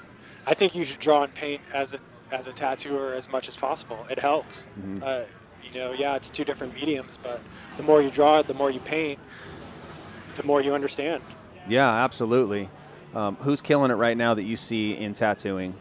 I 0.46 0.54
think 0.54 0.74
you 0.74 0.84
should 0.84 1.00
draw 1.00 1.22
and 1.22 1.34
paint 1.34 1.60
as 1.72 1.94
a 1.94 1.98
as 2.30 2.46
a 2.46 2.52
tattooer 2.52 3.14
as 3.14 3.28
much 3.30 3.48
as 3.48 3.56
possible. 3.56 4.06
It 4.10 4.18
helps. 4.18 4.66
Uh, 5.02 5.22
you 5.64 5.78
know, 5.78 5.92
yeah, 5.92 6.14
it's 6.16 6.30
two 6.30 6.44
different 6.44 6.74
mediums, 6.74 7.18
but 7.22 7.40
the 7.76 7.82
more 7.82 8.00
you 8.02 8.10
draw 8.10 8.38
it, 8.38 8.46
the 8.46 8.54
more 8.54 8.70
you 8.70 8.80
paint, 8.80 9.18
the 10.36 10.42
more 10.44 10.60
you 10.60 10.74
understand. 10.74 11.22
Yeah, 11.68 11.88
absolutely. 12.04 12.68
Um, 13.14 13.36
who's 13.36 13.60
killing 13.60 13.90
it 13.90 13.94
right 13.94 14.16
now 14.16 14.34
that 14.34 14.44
you 14.44 14.56
see 14.56 14.96
in 14.96 15.12
tattooing? 15.12 15.74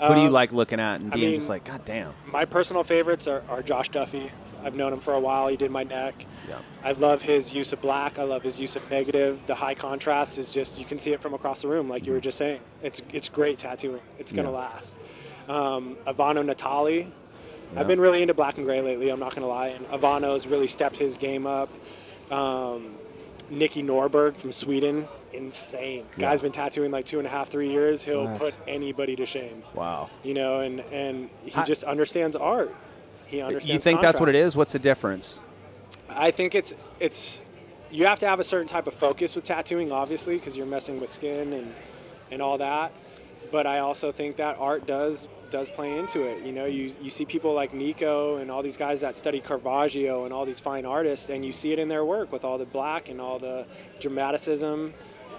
Who 0.00 0.14
do 0.14 0.20
you 0.20 0.28
Uh, 0.28 0.30
like 0.30 0.52
looking 0.52 0.80
at 0.80 1.00
and 1.00 1.12
I 1.12 1.16
being 1.16 1.34
just 1.34 1.48
like, 1.48 1.64
God 1.64 1.84
damn? 1.84 2.12
My 2.26 2.44
personal 2.44 2.84
favorites 2.84 3.26
are, 3.26 3.42
are 3.48 3.62
Josh 3.62 3.88
Duffy. 3.90 4.30
I've 4.64 4.74
known 4.74 4.92
him 4.92 5.00
for 5.00 5.14
a 5.14 5.20
while. 5.20 5.48
He 5.48 5.56
did 5.56 5.70
my 5.70 5.84
neck. 5.84 6.14
Yeah. 6.48 6.56
I 6.84 6.92
love 6.92 7.22
his 7.22 7.52
use 7.54 7.72
of 7.72 7.80
black. 7.80 8.18
I 8.18 8.22
love 8.24 8.42
his 8.42 8.58
use 8.60 8.76
of 8.76 8.88
negative. 8.90 9.38
The 9.46 9.54
high 9.54 9.74
contrast 9.74 10.38
is 10.38 10.50
just 10.50 10.78
you 10.78 10.84
can 10.84 10.98
see 10.98 11.12
it 11.12 11.20
from 11.20 11.34
across 11.34 11.62
the 11.62 11.68
room, 11.68 11.88
like 11.88 12.06
you 12.06 12.12
were 12.12 12.20
just 12.20 12.38
saying. 12.38 12.60
It's 12.82 13.02
it's 13.12 13.28
great 13.28 13.58
tattooing. 13.58 14.00
It's 14.18 14.32
gonna 14.32 14.50
Yeah. 14.50 14.58
last. 14.58 14.98
Um, 15.48 15.96
Ivano 16.06 16.44
Natali. 16.44 17.06
Yeah. 17.72 17.80
I've 17.80 17.88
been 17.88 18.00
really 18.00 18.22
into 18.22 18.34
black 18.34 18.56
and 18.56 18.66
gray 18.66 18.80
lately. 18.80 19.10
I'm 19.10 19.20
not 19.20 19.34
gonna 19.34 19.46
lie. 19.46 19.68
And 19.68 19.86
Ivano's 19.90 20.46
really 20.46 20.66
stepped 20.66 20.96
his 20.98 21.16
game 21.16 21.46
up. 21.46 21.68
Um, 22.30 22.94
Niki 23.50 23.84
Norberg 23.84 24.36
from 24.36 24.52
Sweden, 24.52 25.08
insane. 25.32 26.04
Yeah. 26.16 26.30
Guy's 26.30 26.40
been 26.40 26.52
tattooing 26.52 26.92
like 26.92 27.04
two 27.04 27.18
and 27.18 27.26
a 27.26 27.30
half, 27.30 27.48
three 27.48 27.68
years. 27.70 28.04
He'll 28.04 28.24
What? 28.26 28.38
put 28.38 28.58
anybody 28.68 29.16
to 29.16 29.26
shame 29.26 29.62
Wow. 29.74 30.08
you 30.22 30.34
know, 30.34 30.60
and 30.60 30.80
and 30.92 31.30
he 31.44 31.50
How- 31.50 31.64
just 31.64 31.82
understands 31.84 32.36
art. 32.36 32.74
He 33.30 33.40
understands. 33.40 33.68
You 33.68 33.78
think 33.78 34.00
that's 34.00 34.18
what 34.18 34.28
it 34.28 34.34
is? 34.34 34.56
What's 34.56 34.72
the 34.72 34.78
difference? 34.80 35.40
I 36.08 36.32
think 36.32 36.56
it's 36.56 36.74
it's 36.98 37.42
you 37.90 38.06
have 38.06 38.18
to 38.18 38.26
have 38.26 38.40
a 38.40 38.44
certain 38.44 38.66
type 38.66 38.88
of 38.88 38.94
focus 38.94 39.36
with 39.36 39.44
tattooing, 39.44 39.92
obviously, 39.92 40.36
because 40.36 40.56
you're 40.56 40.66
messing 40.66 41.00
with 41.00 41.10
skin 41.10 41.52
and 41.52 41.74
and 42.32 42.42
all 42.42 42.58
that. 42.58 42.92
But 43.52 43.66
I 43.66 43.78
also 43.78 44.10
think 44.10 44.36
that 44.36 44.58
art 44.58 44.86
does 44.86 45.28
does 45.50 45.68
play 45.68 45.96
into 45.96 46.22
it. 46.22 46.44
You 46.44 46.50
know, 46.52 46.64
you 46.64 46.92
you 47.00 47.08
see 47.10 47.24
people 47.24 47.54
like 47.54 47.72
Nico 47.72 48.36
and 48.38 48.50
all 48.50 48.64
these 48.64 48.76
guys 48.76 49.00
that 49.02 49.16
study 49.16 49.40
Caravaggio 49.40 50.24
and 50.24 50.32
all 50.32 50.44
these 50.44 50.60
fine 50.60 50.84
artists, 50.84 51.30
and 51.30 51.44
you 51.44 51.52
see 51.52 51.72
it 51.72 51.78
in 51.78 51.88
their 51.88 52.04
work 52.04 52.32
with 52.32 52.44
all 52.44 52.58
the 52.58 52.66
black 52.66 53.08
and 53.08 53.20
all 53.20 53.38
the 53.38 53.64
dramaticism. 54.00 54.92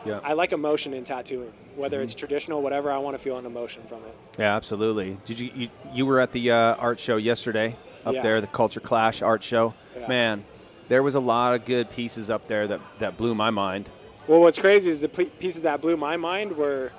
Yeah. 0.05 0.19
I 0.23 0.33
like 0.33 0.51
emotion 0.51 0.93
in 0.93 1.03
tattooing, 1.03 1.51
whether 1.75 2.01
it's 2.01 2.15
traditional, 2.15 2.61
whatever. 2.61 2.91
I 2.91 2.97
want 2.97 3.15
to 3.15 3.21
feel 3.23 3.37
an 3.37 3.45
emotion 3.45 3.83
from 3.87 3.99
it. 3.99 4.15
Yeah, 4.39 4.55
absolutely. 4.55 5.17
Did 5.25 5.39
you 5.39 5.51
you, 5.53 5.69
you 5.93 6.05
were 6.05 6.19
at 6.19 6.31
the 6.31 6.51
uh, 6.51 6.75
art 6.75 6.99
show 6.99 7.17
yesterday 7.17 7.75
up 8.05 8.15
Yeah. 8.15 8.21
there, 8.23 8.41
the 8.41 8.47
Culture 8.47 8.79
Clash 8.79 9.21
art 9.21 9.43
show? 9.43 9.73
Yeah. 9.97 10.07
Man, 10.07 10.43
there 10.89 11.03
was 11.03 11.15
a 11.15 11.19
lot 11.19 11.53
of 11.53 11.65
good 11.65 11.89
pieces 11.91 12.29
up 12.29 12.47
there 12.47 12.67
that 12.67 12.81
that 12.99 13.17
blew 13.17 13.35
my 13.35 13.49
mind. 13.51 13.89
Well, 14.27 14.41
what's 14.41 14.59
crazy 14.59 14.89
is 14.89 15.01
the 15.01 15.09
pieces 15.09 15.61
that 15.63 15.81
blew 15.81 15.97
my 15.97 16.17
mind 16.17 16.55
were 16.55 16.91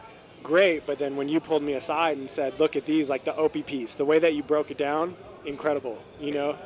great, 0.43 0.87
but 0.87 0.99
then 0.99 1.17
when 1.17 1.29
you 1.29 1.41
pulled 1.41 1.63
me 1.63 1.75
aside 1.75 2.19
and 2.19 2.29
said, 2.31 2.59
"Look 2.61 2.77
at 2.77 2.85
these," 2.87 3.09
like 3.11 3.25
the 3.25 3.35
Opie 3.37 3.63
piece, 3.63 3.95
the 3.95 4.05
way 4.05 4.19
that 4.21 4.35
you 4.35 4.43
broke 4.43 4.71
it 4.71 4.79
down, 4.79 5.15
incredible. 5.45 5.99
You 6.21 6.33
know, 6.33 6.57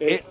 It, 0.00 0.24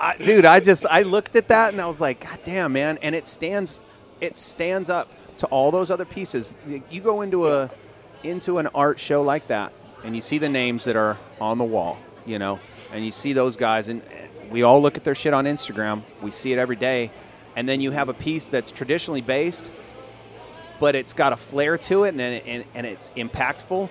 I, 0.00 0.16
dude, 0.18 0.44
I 0.44 0.60
just 0.60 0.84
I 0.90 1.02
looked 1.02 1.36
at 1.36 1.48
that 1.48 1.72
and 1.72 1.80
I 1.80 1.86
was 1.86 2.00
like, 2.00 2.20
God 2.20 2.38
damn, 2.42 2.72
man! 2.72 2.98
And 3.02 3.14
it 3.14 3.26
stands, 3.28 3.80
it 4.20 4.36
stands 4.36 4.90
up 4.90 5.08
to 5.38 5.46
all 5.46 5.70
those 5.70 5.90
other 5.90 6.04
pieces. 6.04 6.56
You 6.90 7.00
go 7.00 7.22
into 7.22 7.48
a 7.48 7.70
into 8.22 8.58
an 8.58 8.68
art 8.74 8.98
show 8.98 9.22
like 9.22 9.46
that, 9.48 9.72
and 10.04 10.16
you 10.16 10.22
see 10.22 10.38
the 10.38 10.48
names 10.48 10.84
that 10.84 10.96
are 10.96 11.18
on 11.40 11.58
the 11.58 11.64
wall, 11.64 11.98
you 12.24 12.38
know, 12.38 12.58
and 12.92 13.04
you 13.04 13.12
see 13.12 13.32
those 13.32 13.56
guys, 13.56 13.88
and 13.88 14.02
we 14.50 14.62
all 14.62 14.80
look 14.80 14.96
at 14.96 15.04
their 15.04 15.14
shit 15.14 15.34
on 15.34 15.44
Instagram. 15.44 16.02
We 16.22 16.30
see 16.30 16.52
it 16.52 16.58
every 16.58 16.76
day, 16.76 17.10
and 17.56 17.68
then 17.68 17.80
you 17.80 17.90
have 17.90 18.08
a 18.08 18.14
piece 18.14 18.46
that's 18.46 18.70
traditionally 18.70 19.20
based, 19.20 19.70
but 20.80 20.94
it's 20.94 21.12
got 21.12 21.32
a 21.32 21.36
flair 21.36 21.78
to 21.78 22.04
it 22.04 22.14
and 22.14 22.20
and, 22.20 22.64
and 22.74 22.86
it's 22.86 23.10
impactful, 23.10 23.88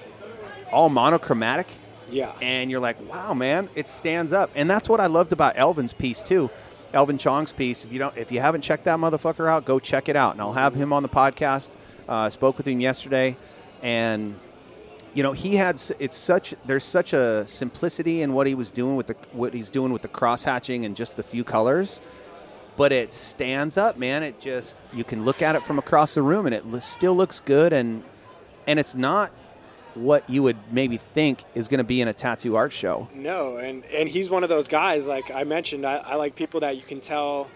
all 0.71 0.89
monochromatic. 0.89 1.67
Yeah. 2.11 2.33
And 2.41 2.69
you're 2.69 2.79
like, 2.79 2.97
wow, 3.09 3.33
man, 3.33 3.69
it 3.75 3.87
stands 3.87 4.31
up. 4.31 4.51
And 4.55 4.69
that's 4.69 4.87
what 4.87 4.99
I 4.99 5.07
loved 5.07 5.33
about 5.33 5.57
Elvin's 5.57 5.93
piece 5.93 6.21
too. 6.21 6.49
Elvin 6.95 7.17
Chong's 7.17 7.53
piece. 7.53 7.83
If 7.83 7.91
you 7.91 7.99
don't, 7.99 8.17
if 8.17 8.31
you 8.31 8.39
haven't 8.39 8.61
checked 8.61 8.85
that 8.85 8.97
motherfucker 8.97 9.47
out, 9.49 9.65
go 9.65 9.79
check 9.79 10.09
it 10.09 10.15
out. 10.15 10.33
And 10.33 10.41
I'll 10.41 10.53
have 10.53 10.73
him 10.73 10.93
on 10.93 11.03
the 11.03 11.09
podcast. 11.09 11.71
Uh, 12.07 12.29
spoke 12.29 12.57
with 12.57 12.67
him 12.67 12.79
yesterday, 12.79 13.35
and 13.83 14.35
you 15.13 15.23
know 15.23 15.31
he 15.31 15.55
had 15.55 15.81
it's 15.99 16.15
such 16.15 16.53
there's 16.65 16.83
such 16.83 17.13
a 17.13 17.45
simplicity 17.47 18.21
in 18.21 18.33
what 18.33 18.47
he 18.47 18.53
was 18.53 18.69
doing 18.69 18.95
with 18.95 19.07
the 19.07 19.15
what 19.31 19.53
he's 19.53 19.69
doing 19.69 19.91
with 19.91 20.01
the 20.01 20.07
cross 20.07 20.43
hatching 20.43 20.85
and 20.85 20.95
just 20.95 21.15
the 21.15 21.23
few 21.23 21.43
colors 21.43 22.01
but 22.75 22.91
it 22.91 23.13
stands 23.13 23.77
up 23.77 23.97
man 23.97 24.21
it 24.21 24.39
just 24.41 24.77
you 24.93 25.05
can 25.05 25.23
look 25.23 25.41
at 25.41 25.55
it 25.55 25.63
from 25.63 25.79
across 25.79 26.15
the 26.15 26.21
room 26.21 26.45
and 26.45 26.53
it 26.53 26.63
still 26.81 27.15
looks 27.15 27.39
good 27.39 27.71
and 27.71 28.03
and 28.67 28.77
it's 28.77 28.93
not 28.93 29.31
what 29.95 30.29
you 30.29 30.43
would 30.43 30.57
maybe 30.71 30.97
think 30.97 31.43
is 31.55 31.67
going 31.67 31.77
to 31.79 31.83
be 31.83 32.01
in 32.01 32.07
a 32.07 32.13
tattoo 32.13 32.55
art 32.55 32.71
show 32.71 33.07
no 33.13 33.57
and 33.57 33.83
and 33.85 34.09
he's 34.09 34.29
one 34.29 34.43
of 34.43 34.49
those 34.49 34.67
guys 34.67 35.07
like 35.07 35.31
i 35.31 35.43
mentioned 35.43 35.85
I, 35.85 35.97
I 35.97 36.15
like 36.15 36.35
people 36.35 36.59
that 36.61 36.75
you 36.75 36.83
can 36.83 36.99
tell 36.99 37.49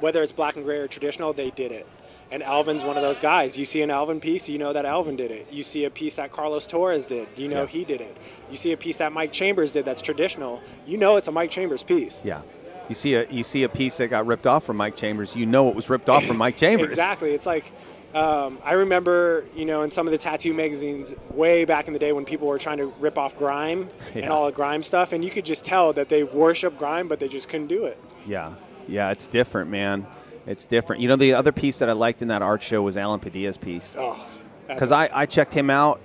whether 0.00 0.22
it's 0.22 0.32
black 0.32 0.56
and 0.56 0.64
gray 0.64 0.78
or 0.78 0.88
traditional 0.88 1.32
they 1.32 1.50
did 1.50 1.72
it 1.72 1.86
and 2.30 2.42
Alvin's 2.42 2.84
one 2.84 2.96
of 2.96 3.02
those 3.02 3.18
guys. 3.18 3.58
You 3.58 3.64
see 3.64 3.82
an 3.82 3.90
Alvin 3.90 4.20
piece, 4.20 4.48
you 4.48 4.58
know 4.58 4.72
that 4.72 4.84
Alvin 4.84 5.16
did 5.16 5.30
it. 5.30 5.50
You 5.50 5.62
see 5.62 5.84
a 5.84 5.90
piece 5.90 6.16
that 6.16 6.30
Carlos 6.30 6.66
Torres 6.66 7.06
did, 7.06 7.28
you 7.36 7.48
know 7.48 7.62
yeah. 7.62 7.66
he 7.66 7.84
did 7.84 8.00
it. 8.00 8.16
You 8.50 8.56
see 8.56 8.72
a 8.72 8.76
piece 8.76 8.98
that 8.98 9.12
Mike 9.12 9.32
Chambers 9.32 9.72
did 9.72 9.84
that's 9.84 10.02
traditional, 10.02 10.62
you 10.86 10.98
know 10.98 11.16
it's 11.16 11.28
a 11.28 11.32
Mike 11.32 11.50
Chambers 11.50 11.82
piece. 11.82 12.22
Yeah. 12.24 12.42
You 12.88 12.94
see 12.94 13.14
a 13.14 13.26
you 13.28 13.44
see 13.44 13.64
a 13.64 13.68
piece 13.68 13.98
that 13.98 14.08
got 14.08 14.26
ripped 14.26 14.46
off 14.46 14.64
from 14.64 14.76
Mike 14.76 14.96
Chambers, 14.96 15.36
you 15.36 15.46
know 15.46 15.68
it 15.68 15.74
was 15.74 15.90
ripped 15.90 16.08
off 16.08 16.24
from 16.24 16.36
Mike 16.36 16.56
Chambers. 16.56 16.90
exactly. 16.90 17.32
It's 17.32 17.46
like 17.46 17.72
um, 18.18 18.58
I 18.64 18.72
remember, 18.72 19.46
you 19.54 19.64
know, 19.64 19.82
in 19.82 19.90
some 19.90 20.06
of 20.06 20.10
the 20.10 20.18
tattoo 20.18 20.52
magazines 20.52 21.14
way 21.30 21.64
back 21.64 21.86
in 21.86 21.92
the 21.92 21.98
day 22.00 22.12
when 22.12 22.24
people 22.24 22.48
were 22.48 22.58
trying 22.58 22.78
to 22.78 22.86
rip 22.98 23.16
off 23.16 23.36
grime 23.38 23.88
yeah. 24.12 24.22
and 24.22 24.32
all 24.32 24.46
the 24.46 24.52
grime 24.52 24.82
stuff, 24.82 25.12
and 25.12 25.24
you 25.24 25.30
could 25.30 25.44
just 25.44 25.64
tell 25.64 25.92
that 25.92 26.08
they 26.08 26.24
worship 26.24 26.76
grime, 26.76 27.06
but 27.06 27.20
they 27.20 27.28
just 27.28 27.48
couldn't 27.48 27.68
do 27.68 27.84
it. 27.84 27.96
Yeah, 28.26 28.54
yeah, 28.88 29.10
it's 29.12 29.28
different, 29.28 29.70
man. 29.70 30.04
It's 30.46 30.66
different. 30.66 31.00
You 31.00 31.08
know, 31.08 31.16
the 31.16 31.34
other 31.34 31.52
piece 31.52 31.78
that 31.78 31.88
I 31.88 31.92
liked 31.92 32.20
in 32.20 32.28
that 32.28 32.42
art 32.42 32.60
show 32.60 32.82
was 32.82 32.96
Alan 32.96 33.20
Padilla's 33.20 33.56
piece. 33.56 33.94
Oh, 33.96 34.26
because 34.66 34.90
I, 34.90 35.08
I 35.12 35.26
checked 35.26 35.52
him 35.52 35.70
out 35.70 36.00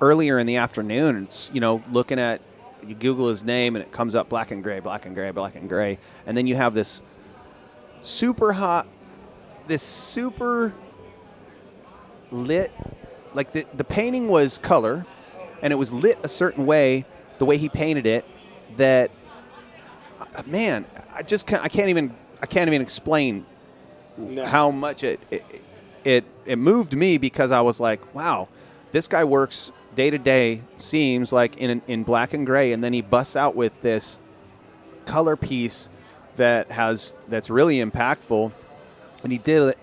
earlier 0.00 0.40
in 0.40 0.46
the 0.46 0.56
afternoon. 0.56 1.24
It's 1.24 1.50
you 1.54 1.60
know 1.60 1.84
looking 1.92 2.18
at 2.18 2.40
you 2.84 2.96
Google 2.96 3.28
his 3.28 3.44
name 3.44 3.76
and 3.76 3.84
it 3.84 3.92
comes 3.92 4.16
up 4.16 4.28
black 4.28 4.50
and 4.50 4.62
gray, 4.62 4.80
black 4.80 5.06
and 5.06 5.14
gray, 5.14 5.30
black 5.30 5.54
and 5.54 5.68
gray, 5.68 5.98
and 6.26 6.36
then 6.36 6.48
you 6.48 6.56
have 6.56 6.74
this 6.74 7.00
super 8.02 8.52
hot, 8.52 8.88
this 9.68 9.82
super 9.82 10.72
lit, 12.30 12.72
like 13.34 13.52
the 13.52 13.66
the 13.74 13.84
painting 13.84 14.28
was 14.28 14.58
color, 14.58 15.06
and 15.62 15.72
it 15.72 15.76
was 15.76 15.92
lit 15.92 16.18
a 16.22 16.28
certain 16.28 16.66
way, 16.66 17.04
the 17.38 17.44
way 17.44 17.58
he 17.58 17.68
painted 17.68 18.06
it, 18.06 18.24
that 18.76 19.10
uh, 20.20 20.42
man, 20.46 20.84
I 21.14 21.22
just 21.22 21.46
can't, 21.46 21.64
I 21.64 21.68
can't 21.68 21.88
even 21.88 22.14
I 22.40 22.46
can't 22.46 22.68
even 22.68 22.82
explain 22.82 23.46
no. 24.16 24.44
how 24.44 24.70
much 24.70 25.04
it, 25.04 25.20
it 25.30 25.44
it 26.04 26.24
it 26.46 26.56
moved 26.56 26.94
me 26.94 27.18
because 27.18 27.50
I 27.50 27.60
was 27.60 27.80
like, 27.80 28.14
wow, 28.14 28.48
this 28.92 29.06
guy 29.06 29.24
works 29.24 29.72
day 29.94 30.10
to 30.10 30.18
day. 30.18 30.62
Seems 30.78 31.32
like 31.32 31.56
in 31.56 31.82
in 31.86 32.04
black 32.04 32.34
and 32.34 32.46
gray, 32.46 32.72
and 32.72 32.82
then 32.82 32.92
he 32.92 33.02
busts 33.02 33.36
out 33.36 33.54
with 33.54 33.80
this 33.82 34.18
color 35.04 35.36
piece 35.36 35.88
that 36.36 36.70
has 36.70 37.12
that's 37.28 37.50
really 37.50 37.78
impactful, 37.78 38.52
and 39.22 39.32
he 39.32 39.38
did 39.38 39.62
it, 39.62 39.78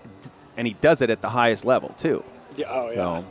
and 0.56 0.66
he 0.66 0.74
does 0.74 1.02
it 1.02 1.10
at 1.10 1.20
the 1.20 1.30
highest 1.30 1.64
level 1.64 1.94
too. 1.96 2.24
Yeah. 2.56 2.66
Oh 2.70 2.90
yeah. 2.90 2.94
So, 2.94 3.26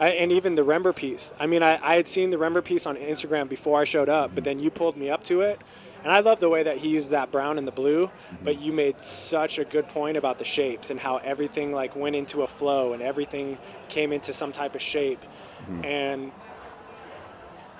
I, 0.00 0.08
and 0.10 0.32
even 0.32 0.54
the 0.54 0.64
Rember 0.64 0.92
piece. 0.92 1.32
I 1.38 1.46
mean, 1.46 1.62
I, 1.62 1.78
I 1.82 1.94
had 1.94 2.08
seen 2.08 2.30
the 2.30 2.38
Rember 2.38 2.62
piece 2.62 2.86
on 2.86 2.96
Instagram 2.96 3.48
before 3.48 3.80
I 3.80 3.84
showed 3.84 4.08
up, 4.08 4.34
but 4.34 4.42
then 4.44 4.58
you 4.58 4.70
pulled 4.70 4.96
me 4.96 5.08
up 5.08 5.22
to 5.24 5.42
it, 5.42 5.60
and 6.04 6.12
I 6.12 6.20
love 6.20 6.38
the 6.38 6.50
way 6.50 6.62
that 6.62 6.76
he 6.76 6.90
used 6.90 7.10
that 7.10 7.32
brown 7.32 7.56
and 7.56 7.66
the 7.66 7.72
blue, 7.72 8.10
but 8.42 8.60
you 8.60 8.72
made 8.72 9.02
such 9.02 9.58
a 9.58 9.64
good 9.64 9.88
point 9.88 10.18
about 10.18 10.38
the 10.38 10.44
shapes 10.44 10.90
and 10.90 11.00
how 11.00 11.16
everything 11.16 11.72
like 11.72 11.96
went 11.96 12.14
into 12.14 12.42
a 12.42 12.46
flow 12.46 12.92
and 12.92 13.02
everything 13.02 13.56
came 13.88 14.12
into 14.12 14.32
some 14.34 14.52
type 14.52 14.74
of 14.74 14.82
shape. 14.82 15.22
Mm-hmm. 15.62 15.84
And 15.84 16.32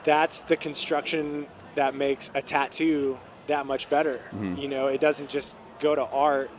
that's 0.05 0.41
the 0.41 0.57
construction 0.57 1.47
that 1.75 1.95
makes 1.95 2.31
a 2.35 2.41
tattoo 2.41 3.19
that 3.47 3.67
much 3.67 3.91
better. 3.91 4.23
Mm-hmm. 4.35 4.57
You 4.57 4.69
know, 4.69 4.87
it 4.87 5.03
doesn't 5.03 5.29
just 5.29 5.59
go 5.79 5.95
to 5.95 6.05
art. 6.05 6.51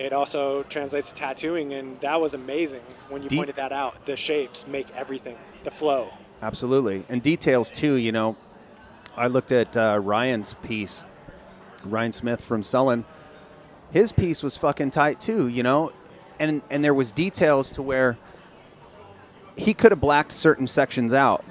It 0.00 0.14
also 0.14 0.62
translates 0.62 1.10
to 1.10 1.14
tattooing, 1.14 1.74
and 1.74 2.00
that 2.00 2.18
was 2.18 2.32
amazing 2.32 2.80
when 3.10 3.22
you 3.22 3.28
Deep. 3.28 3.36
pointed 3.36 3.56
that 3.56 3.70
out. 3.70 4.06
The 4.06 4.16
shapes 4.16 4.66
make 4.66 4.86
everything, 4.96 5.36
the 5.62 5.70
flow. 5.70 6.10
Absolutely, 6.40 7.04
and 7.10 7.22
details 7.22 7.70
too. 7.70 7.96
You 7.96 8.10
know, 8.10 8.34
I 9.14 9.26
looked 9.26 9.52
at 9.52 9.76
uh, 9.76 10.00
Ryan's 10.02 10.54
piece, 10.62 11.04
Ryan 11.84 12.12
Smith 12.12 12.40
from 12.40 12.62
Sullen. 12.62 13.04
His 13.92 14.10
piece 14.10 14.42
was 14.42 14.56
fucking 14.56 14.90
tight 14.92 15.20
too, 15.20 15.48
you 15.48 15.62
know, 15.62 15.92
and 16.38 16.62
and 16.70 16.82
there 16.82 16.94
was 16.94 17.12
details 17.12 17.68
to 17.72 17.82
where 17.82 18.16
he 19.54 19.74
could 19.74 19.92
have 19.92 20.00
blacked 20.00 20.32
certain 20.32 20.66
sections 20.66 21.12
out, 21.12 21.44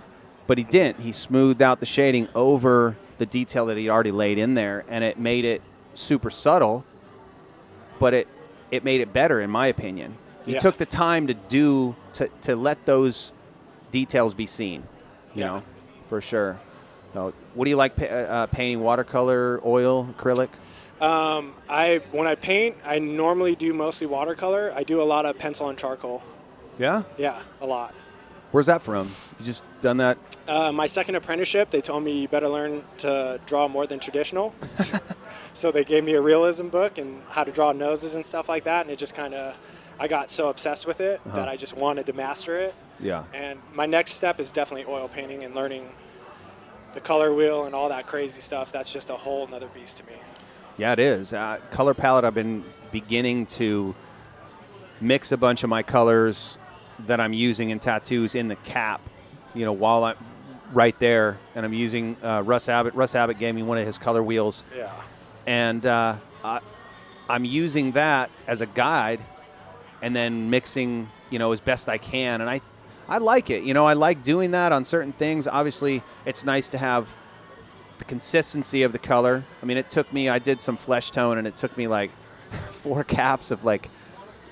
but 0.48 0.58
he 0.58 0.63
didn't. 0.63 1.01
He 1.01 1.12
smoothed 1.12 1.62
out 1.62 1.82
the 1.82 1.86
shading 1.86 2.27
over 2.34 2.98
the 3.20 3.27
detail 3.27 3.68
that 3.68 3.77
he 3.77 3.91
already 3.91 4.10
laid 4.10 4.39
in 4.39 4.56
there, 4.56 4.86
and 4.88 5.03
it 5.03 5.20
made 5.20 5.46
it 5.46 5.62
super 5.94 6.32
subtle, 6.32 6.84
but 8.00 8.15
it 8.15 8.27
it 8.71 8.83
made 8.83 9.01
it 9.01 9.13
better 9.13 9.41
in 9.41 9.49
my 9.49 9.67
opinion. 9.67 10.17
He 10.45 10.53
yeah. 10.53 10.59
took 10.59 10.77
the 10.77 10.85
time 10.85 11.27
to 11.27 11.33
do 11.33 11.95
to 12.13 12.29
to 12.41 12.55
let 12.55 12.85
those 12.85 13.31
details 13.91 14.33
be 14.33 14.45
seen, 14.45 14.83
you 15.33 15.41
yeah. 15.41 15.47
know, 15.47 15.63
for 16.07 16.21
sure. 16.21 16.59
No. 17.13 17.33
What 17.55 17.65
do 17.65 17.69
you 17.69 17.75
like 17.75 17.99
uh, 18.01 18.47
painting? 18.47 18.81
Watercolor, 18.81 19.59
oil, 19.65 20.13
acrylic? 20.17 20.49
Um, 21.01 21.55
I 21.67 22.01
when 22.11 22.27
I 22.27 22.35
paint, 22.35 22.77
I 22.85 22.99
normally 22.99 23.55
do 23.55 23.73
mostly 23.73 24.07
watercolor. 24.07 24.71
I 24.75 24.83
do 24.83 25.01
a 25.01 25.03
lot 25.03 25.25
of 25.25 25.38
pencil 25.38 25.69
and 25.69 25.77
charcoal. 25.77 26.21
Yeah. 26.77 27.03
Yeah, 27.17 27.41
a 27.61 27.65
lot. 27.65 27.93
Where's 28.51 28.65
that 28.65 28.81
from? 28.81 29.11
You 29.39 29.45
just 29.45 29.63
done 29.81 29.97
that? 29.97 30.17
Uh, 30.47 30.71
my 30.71 30.88
second 30.88 31.15
apprenticeship, 31.15 31.69
they 31.69 31.81
told 31.81 32.03
me 32.03 32.21
you 32.21 32.27
better 32.27 32.49
learn 32.49 32.83
to 32.97 33.39
draw 33.45 33.67
more 33.67 33.85
than 33.85 33.99
traditional. 33.99 34.55
so 35.59 35.71
they 35.71 35.83
gave 35.83 36.03
me 36.03 36.13
a 36.13 36.21
realism 36.21 36.69
book 36.69 36.97
and 36.97 37.21
how 37.29 37.43
to 37.43 37.51
draw 37.51 37.71
noses 37.71 38.15
and 38.15 38.25
stuff 38.25 38.47
like 38.47 38.63
that, 38.63 38.85
and 38.85 38.91
it 38.91 38.97
just 38.97 39.13
kind 39.13 39.33
of, 39.33 39.55
I 39.99 40.07
got 40.07 40.31
so 40.31 40.49
obsessed 40.49 40.87
with 40.87 41.01
it 41.01 41.19
uh-huh. 41.25 41.35
that 41.35 41.49
I 41.49 41.57
just 41.57 41.75
wanted 41.75 42.05
to 42.05 42.13
master 42.13 42.57
it. 42.57 42.73
Yeah. 42.99 43.23
And 43.33 43.59
my 43.73 43.85
next 43.85 44.13
step 44.13 44.39
is 44.39 44.51
definitely 44.51 44.91
oil 44.91 45.07
painting 45.07 45.43
and 45.43 45.53
learning 45.53 45.89
the 46.93 47.01
color 47.01 47.33
wheel 47.33 47.65
and 47.65 47.75
all 47.75 47.89
that 47.89 48.07
crazy 48.07 48.41
stuff, 48.41 48.71
that's 48.71 48.91
just 48.91 49.09
a 49.09 49.15
whole 49.15 49.45
another 49.45 49.67
beast 49.67 49.97
to 49.97 50.05
me. 50.05 50.13
Yeah, 50.77 50.93
it 50.93 50.99
is. 50.99 51.33
Uh, 51.33 51.59
color 51.71 51.93
palette, 51.93 52.23
I've 52.23 52.33
been 52.33 52.63
beginning 52.91 53.45
to 53.47 53.93
mix 55.01 55.31
a 55.31 55.37
bunch 55.37 55.63
of 55.63 55.69
my 55.69 55.83
colors 55.83 56.57
that 57.05 57.19
I'm 57.19 57.33
using 57.33 57.69
in 57.69 57.79
tattoos 57.79 58.35
in 58.35 58.47
the 58.47 58.55
cap, 58.57 59.01
you 59.53 59.65
know, 59.65 59.73
while 59.73 60.03
I'm 60.03 60.17
right 60.71 60.97
there, 60.99 61.37
and 61.55 61.65
I'm 61.65 61.73
using 61.73 62.15
uh, 62.23 62.43
Russ 62.45 62.69
Abbott. 62.69 62.93
Russ 62.93 63.15
Abbott 63.15 63.39
gave 63.39 63.55
me 63.55 63.63
one 63.63 63.77
of 63.77 63.85
his 63.85 63.97
color 63.97 64.23
wheels. 64.23 64.63
Yeah. 64.75 64.91
And 65.50 65.84
uh, 65.84 66.15
I, 66.44 66.60
I'm 67.27 67.44
using 67.44 67.94
that 67.94 68.29
as 68.46 68.62
a 68.62 68.68
guide 68.68 69.20
and 70.03 70.15
then 70.15 70.51
mixing, 70.51 71.10
you 71.32 71.39
know, 71.39 71.51
as 71.51 71.60
best 71.60 71.89
I 71.89 71.98
can. 71.98 72.41
And 72.41 72.48
I 72.48 72.62
I 73.08 73.18
like 73.18 73.50
it. 73.50 73.63
You 73.63 73.74
know, 73.74 73.88
I 73.88 73.94
like 73.94 74.22
doing 74.22 74.51
that 74.51 74.72
on 74.72 74.86
certain 74.86 75.12
things. 75.12 75.48
Obviously, 75.48 76.03
it's 76.27 76.46
nice 76.46 76.70
to 76.70 76.77
have 76.77 77.10
the 77.98 78.06
consistency 78.06 78.84
of 78.84 78.91
the 78.91 79.00
color. 79.00 79.44
I 79.63 79.65
mean, 79.65 79.77
it 79.77 79.89
took 79.89 80.13
me, 80.13 80.29
I 80.29 80.38
did 80.38 80.62
some 80.62 80.77
flesh 80.77 81.10
tone, 81.10 81.39
and 81.39 81.48
it 81.48 81.58
took 81.58 81.75
me 81.75 81.88
like 81.88 82.12
four 82.72 83.03
caps 83.03 83.50
of 83.50 83.65
like, 83.65 83.89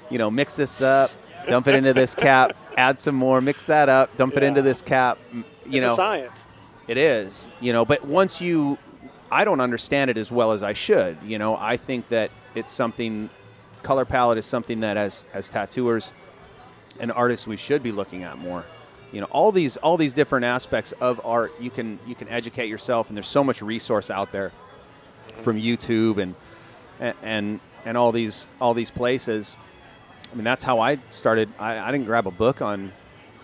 you 0.10 0.18
know, 0.18 0.32
mix 0.32 0.56
this 0.56 0.82
up, 0.82 1.12
dump 1.48 1.68
it 1.68 1.76
into 1.76 1.94
this 1.94 2.16
cap, 2.16 2.58
add 2.78 2.98
some 2.98 3.14
more, 3.14 3.40
mix 3.40 3.68
that 3.68 3.88
up, 3.88 4.18
dump 4.18 4.34
yeah. 4.34 4.40
it 4.40 4.44
into 4.46 4.64
this 4.64 4.82
cap. 4.82 5.20
You 5.32 5.44
it's 5.68 5.86
know, 5.86 5.96
science. 5.96 6.48
It 6.88 6.98
is. 6.98 7.48
You 7.62 7.74
know, 7.74 7.86
but 7.86 8.04
once 8.08 8.42
you, 8.42 8.80
I 9.32 9.46
don't 9.46 9.60
understand 9.62 10.10
it 10.10 10.18
as 10.18 10.32
well 10.32 10.52
as 10.52 10.64
I 10.64 10.74
should. 10.74 11.18
You 11.24 11.38
know, 11.38 11.58
I 11.58 11.78
think 11.78 12.08
that 12.10 12.32
it's 12.56 12.72
something. 12.72 13.30
Color 13.84 14.06
palette 14.06 14.38
is 14.38 14.46
something 14.46 14.82
that 14.82 14.98
as 14.98 15.24
as 15.34 15.50
tattooers 15.50 16.12
and 17.00 17.12
artists 17.12 17.48
we 17.48 17.56
should 17.56 17.84
be 17.84 17.92
looking 17.92 18.24
at 18.24 18.38
more 18.38 18.66
you 19.12 19.22
know 19.22 19.28
all 19.28 19.52
these 19.52 19.78
all 19.78 19.98
these 19.98 20.14
different 20.14 20.46
aspects 20.46 20.92
of 20.94 21.22
art 21.26 21.54
you 21.60 21.70
can 21.70 22.00
you 22.06 22.16
can 22.16 22.28
educate 22.28 22.68
yourself 22.68 23.10
and 23.10 23.18
there's 23.18 23.28
so 23.28 23.44
much 23.44 23.62
resource 23.62 24.10
out 24.10 24.32
there 24.32 24.52
from 25.38 25.60
YouTube 25.60 26.18
and 26.18 26.36
and 27.22 27.60
and 27.86 27.98
all 27.98 28.12
these 28.12 28.48
all 28.60 28.74
these 28.74 28.92
places 28.92 29.56
I 30.32 30.36
mean 30.36 30.44
that's 30.44 30.64
how 30.64 30.80
I 30.80 31.00
started 31.10 31.50
I, 31.60 31.80
I 31.80 31.92
didn't 31.92 32.06
grab 32.06 32.28
a 32.28 32.32
book 32.32 32.62
on 32.62 32.92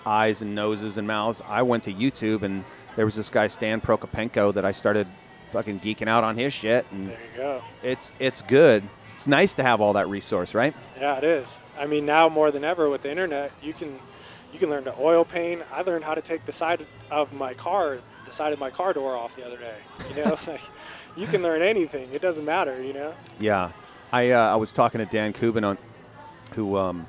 eyes 0.06 0.42
and 0.42 0.54
noses 0.54 0.98
and 0.98 1.08
mouths 1.08 1.42
I 1.48 1.62
went 1.62 1.84
to 1.84 1.94
YouTube 1.94 2.42
and 2.44 2.66
there 2.96 3.06
was 3.06 3.16
this 3.16 3.30
guy 3.30 3.48
Stan 3.48 3.80
Prokopenko 3.80 4.54
that 4.54 4.66
I 4.66 4.72
started 4.72 5.08
fucking 5.54 5.80
geeking 5.80 6.08
out 6.08 6.24
on 6.24 6.38
his 6.38 6.52
shit 6.52 6.86
and 6.92 7.08
there 7.08 7.20
you 7.32 7.38
go 7.38 7.62
it's 7.82 8.12
it's 8.20 8.42
good 8.42 8.84
it's 9.14 9.28
nice 9.28 9.54
to 9.56 9.64
have 9.64 9.80
all 9.80 9.94
that 9.94 10.10
resource, 10.10 10.54
right? 10.54 10.74
Yeah, 11.00 11.18
it 11.18 11.24
is. 11.24 11.60
I 11.78 11.86
mean, 11.86 12.06
now 12.06 12.30
more 12.30 12.52
than 12.52 12.64
ever 12.64 12.90
with 12.90 13.04
the 13.04 13.12
internet, 13.12 13.52
you 13.62 13.74
can 13.74 14.00
you 14.52 14.60
can 14.60 14.70
learn 14.70 14.84
to 14.86 14.96
oil 15.00 15.24
paint. 15.24 15.62
I 15.72 15.82
learned 15.82 16.04
how 16.04 16.16
to 16.16 16.22
take 16.22 16.46
the 16.46 16.52
side 16.52 16.86
of 17.12 17.32
my 17.34 17.54
car, 17.54 18.00
the 18.26 18.32
side 18.32 18.54
of 18.54 18.60
my 18.60 18.70
car 18.70 18.94
door 18.94 19.16
off 19.16 19.36
the 19.36 19.46
other 19.46 19.58
day. 19.58 19.76
You 20.10 20.26
know, 20.26 20.38
like 20.48 20.62
you 21.16 21.28
can 21.28 21.44
learn 21.44 21.62
anything. 21.62 22.10
It 22.12 22.22
doesn't 22.22 22.46
matter. 22.46 22.82
You 22.82 22.94
know. 22.94 23.14
Yeah, 23.40 23.72
I 24.12 24.32
uh, 24.32 24.54
I 24.54 24.56
was 24.56 24.72
talking 24.72 25.00
to 25.00 25.06
Dan 25.06 25.32
Kubin 25.32 25.64
on 25.64 25.78
who 26.54 26.76
um, 26.78 27.06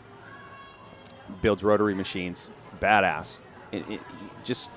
builds 1.41 1.65
rotary 1.65 1.95
machines, 1.95 2.51
badass. 2.81 3.41
It, 3.73 3.89
it, 3.91 4.01
just 4.45 4.71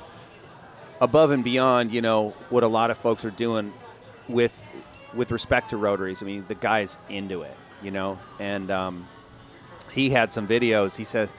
above 1.00 1.32
and 1.32 1.44
beyond, 1.44 1.92
you 1.92 2.02
know, 2.02 2.30
what 2.50 2.64
a 2.64 2.68
lot 2.68 2.92
of 2.92 2.98
folks 2.98 3.26
are 3.26 3.32
doing 3.32 3.74
with 4.28 4.54
with 5.14 5.32
respect 5.32 5.70
to 5.70 5.78
rotaries. 5.78 6.22
I 6.22 6.26
mean, 6.26 6.46
the 6.48 6.56
guy's 6.56 6.98
into 7.10 7.42
it, 7.42 7.56
you 7.82 7.92
know, 7.92 8.20
and 8.40 8.70
um, 8.72 9.08
he 9.92 10.10
had 10.10 10.34
some 10.34 10.48
videos. 10.48 10.96
He 10.96 11.04
says 11.04 11.34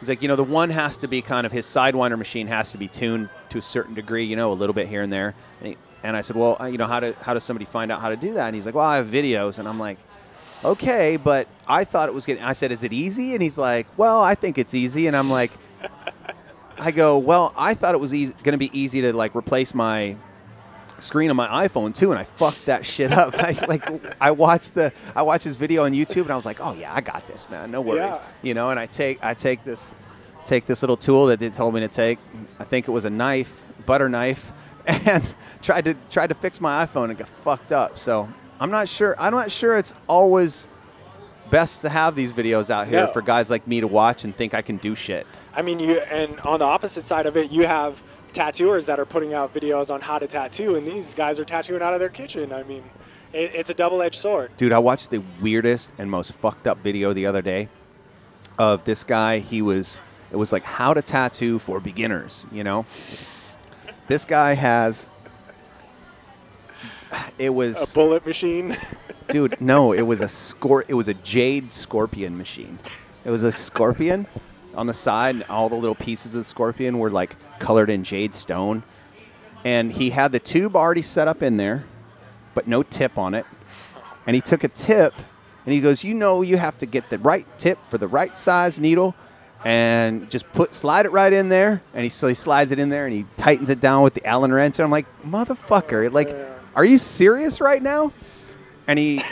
he's 0.00 0.08
like, 0.08 0.22
you 0.22 0.28
know, 0.28 0.36
the 0.36 0.44
one 0.44 0.70
has 0.70 0.96
to 0.98 1.08
be 1.08 1.22
kind 1.22 1.46
of 1.46 1.52
his 1.52 1.66
sidewinder 1.66 2.18
machine 2.18 2.46
has 2.48 2.72
to 2.72 2.78
be 2.78 2.88
tuned 2.88 3.28
to 3.50 3.58
a 3.58 3.62
certain 3.62 3.94
degree, 3.94 4.24
you 4.24 4.36
know, 4.36 4.52
a 4.52 4.54
little 4.54 4.74
bit 4.74 4.88
here 4.88 5.02
and 5.02 5.12
there. 5.12 5.34
And, 5.60 5.68
he, 5.68 5.76
and 6.02 6.16
I 6.16 6.20
said, 6.20 6.36
well, 6.36 6.56
you 6.70 6.78
know, 6.78 6.86
how 6.86 7.00
do 7.00 7.14
how 7.20 7.34
does 7.34 7.44
somebody 7.44 7.64
find 7.64 7.92
out 7.92 8.00
how 8.00 8.08
to 8.08 8.16
do 8.16 8.34
that? 8.34 8.46
And 8.46 8.54
he's 8.54 8.66
like, 8.66 8.74
well, 8.74 8.86
I 8.86 8.96
have 8.96 9.06
videos, 9.06 9.58
and 9.58 9.68
I'm 9.68 9.78
like. 9.78 9.98
Okay, 10.64 11.16
but 11.16 11.48
I 11.66 11.82
thought 11.82 12.08
it 12.08 12.14
was 12.14 12.24
getting. 12.24 12.44
I 12.44 12.52
said, 12.52 12.70
"Is 12.70 12.84
it 12.84 12.92
easy?" 12.92 13.32
And 13.32 13.42
he's 13.42 13.58
like, 13.58 13.88
"Well, 13.96 14.20
I 14.20 14.36
think 14.36 14.58
it's 14.58 14.74
easy." 14.74 15.08
And 15.08 15.16
I'm 15.16 15.28
like, 15.28 15.50
I 16.82 16.90
go, 16.90 17.18
well, 17.18 17.52
I 17.56 17.74
thought 17.74 17.94
it 17.94 17.98
was 17.98 18.12
going 18.12 18.32
to 18.52 18.58
be 18.58 18.70
easy 18.78 19.00
to 19.02 19.12
like 19.12 19.34
replace 19.36 19.74
my 19.74 20.16
screen 20.98 21.30
on 21.30 21.36
my 21.36 21.66
iPhone 21.66 21.94
too, 21.94 22.10
and 22.12 22.18
I 22.18 22.24
fucked 22.24 22.66
that 22.66 22.84
shit 22.86 23.12
up. 23.12 23.34
I, 23.38 23.52
like 23.66 23.88
I 24.20 24.30
watched 24.32 24.74
the 24.74 24.92
I 25.16 25.22
watched 25.22 25.44
his 25.44 25.56
video 25.56 25.84
on 25.84 25.92
YouTube, 25.92 26.22
and 26.22 26.30
I 26.30 26.36
was 26.36 26.46
like, 26.46 26.58
oh 26.60 26.74
yeah, 26.74 26.92
I 26.94 27.00
got 27.00 27.26
this, 27.28 27.48
man, 27.50 27.70
no 27.70 27.80
worries, 27.80 28.00
Yeah. 28.16 28.20
you 28.42 28.54
know. 28.54 28.70
And 28.70 28.78
I 28.78 28.86
take 28.86 29.22
I 29.24 29.34
take 29.34 29.64
this 29.64 29.94
take 30.44 30.66
this 30.66 30.82
little 30.82 30.96
tool 30.96 31.26
that 31.26 31.38
they 31.40 31.50
told 31.50 31.74
me 31.74 31.80
to 31.80 31.88
take. 31.88 32.18
I 32.58 32.64
think 32.64 32.88
it 32.88 32.90
was 32.90 33.04
a 33.04 33.10
knife, 33.10 33.62
butter 33.86 34.08
knife, 34.08 34.52
and 34.86 35.34
tried 35.62 35.84
to 35.86 35.94
tried 36.10 36.28
to 36.28 36.34
fix 36.34 36.60
my 36.60 36.84
iPhone 36.86 37.10
and 37.10 37.18
got 37.18 37.28
fucked 37.28 37.72
up. 37.72 37.98
So 37.98 38.28
I'm 38.60 38.70
not 38.70 38.88
sure. 38.88 39.14
I'm 39.18 39.32
not 39.34 39.50
sure 39.50 39.76
it's 39.76 39.94
always 40.08 40.66
best 41.50 41.82
to 41.82 41.88
have 41.90 42.14
these 42.14 42.32
videos 42.32 42.70
out 42.70 42.88
here 42.88 43.04
No. 43.06 43.12
for 43.12 43.20
guys 43.20 43.50
like 43.50 43.66
me 43.66 43.80
to 43.80 43.86
watch 43.86 44.24
and 44.24 44.34
think 44.34 44.54
I 44.54 44.62
can 44.62 44.78
do 44.78 44.94
shit. 44.94 45.26
I 45.54 45.62
mean, 45.62 45.80
you 45.80 45.98
and 45.98 46.40
on 46.40 46.58
the 46.58 46.64
opposite 46.64 47.06
side 47.06 47.26
of 47.26 47.36
it, 47.36 47.50
you 47.50 47.66
have 47.66 48.02
tattooers 48.32 48.86
that 48.86 48.98
are 48.98 49.04
putting 49.04 49.34
out 49.34 49.52
videos 49.52 49.92
on 49.92 50.00
how 50.00 50.18
to 50.18 50.26
tattoo, 50.26 50.74
and 50.74 50.86
these 50.86 51.12
guys 51.14 51.38
are 51.38 51.44
tattooing 51.44 51.82
out 51.82 51.92
of 51.92 52.00
their 52.00 52.08
kitchen. 52.08 52.52
I 52.52 52.62
mean, 52.62 52.82
it, 53.32 53.54
it's 53.54 53.70
a 53.70 53.74
double-edged 53.74 54.16
sword. 54.16 54.50
Dude, 54.56 54.72
I 54.72 54.78
watched 54.78 55.10
the 55.10 55.22
weirdest 55.40 55.92
and 55.98 56.10
most 56.10 56.32
fucked 56.32 56.66
up 56.66 56.78
video 56.78 57.12
the 57.12 57.26
other 57.26 57.42
day 57.42 57.68
of 58.58 58.84
this 58.84 59.04
guy. 59.04 59.38
He 59.38 59.60
was, 59.62 60.00
it 60.30 60.36
was 60.36 60.52
like 60.52 60.64
how 60.64 60.94
to 60.94 61.02
tattoo 61.02 61.58
for 61.58 61.80
beginners, 61.80 62.46
you 62.50 62.64
know? 62.64 62.86
This 64.08 64.24
guy 64.24 64.54
has, 64.54 65.06
it 67.38 67.50
was 67.50 67.90
A 67.90 67.94
bullet 67.94 68.26
machine. 68.26 68.74
dude, 69.28 69.60
no, 69.60 69.92
it 69.92 70.02
was 70.02 70.20
a 70.22 70.26
scor, 70.26 70.84
it 70.88 70.94
was 70.94 71.08
a 71.08 71.14
jade 71.14 71.72
scorpion 71.72 72.38
machine. 72.38 72.78
It 73.24 73.30
was 73.30 73.44
a 73.44 73.52
scorpion 73.52 74.26
on 74.74 74.86
the 74.86 74.94
side, 74.94 75.34
and 75.34 75.44
all 75.44 75.68
the 75.68 75.76
little 75.76 75.94
pieces 75.94 76.26
of 76.26 76.32
the 76.32 76.44
scorpion 76.44 76.98
were 76.98 77.10
like 77.10 77.36
colored 77.58 77.90
in 77.90 78.04
jade 78.04 78.34
stone. 78.34 78.82
And 79.64 79.92
he 79.92 80.10
had 80.10 80.32
the 80.32 80.40
tube 80.40 80.74
already 80.74 81.02
set 81.02 81.28
up 81.28 81.42
in 81.42 81.56
there, 81.56 81.84
but 82.54 82.66
no 82.66 82.82
tip 82.82 83.16
on 83.16 83.34
it. 83.34 83.46
And 84.26 84.34
he 84.34 84.42
took 84.42 84.64
a 84.64 84.68
tip 84.68 85.14
and 85.64 85.72
he 85.72 85.80
goes, 85.80 86.02
You 86.02 86.14
know, 86.14 86.42
you 86.42 86.56
have 86.56 86.78
to 86.78 86.86
get 86.86 87.10
the 87.10 87.18
right 87.18 87.46
tip 87.58 87.78
for 87.88 87.98
the 87.98 88.08
right 88.08 88.36
size 88.36 88.80
needle 88.80 89.14
and 89.64 90.28
just 90.30 90.50
put 90.52 90.74
slide 90.74 91.06
it 91.06 91.12
right 91.12 91.32
in 91.32 91.48
there. 91.48 91.82
And 91.94 92.02
he, 92.04 92.08
so 92.08 92.26
he 92.26 92.34
slides 92.34 92.72
it 92.72 92.78
in 92.78 92.88
there 92.88 93.04
and 93.06 93.14
he 93.14 93.26
tightens 93.36 93.70
it 93.70 93.80
down 93.80 94.02
with 94.02 94.14
the 94.14 94.26
Allen 94.26 94.52
wrench. 94.52 94.78
And 94.78 94.84
I'm 94.84 94.90
like, 94.90 95.06
Motherfucker, 95.22 96.08
oh, 96.08 96.12
like, 96.12 96.34
are 96.74 96.84
you 96.84 96.98
serious 96.98 97.60
right 97.60 97.82
now? 97.82 98.12
And 98.86 98.98
he 98.98 99.22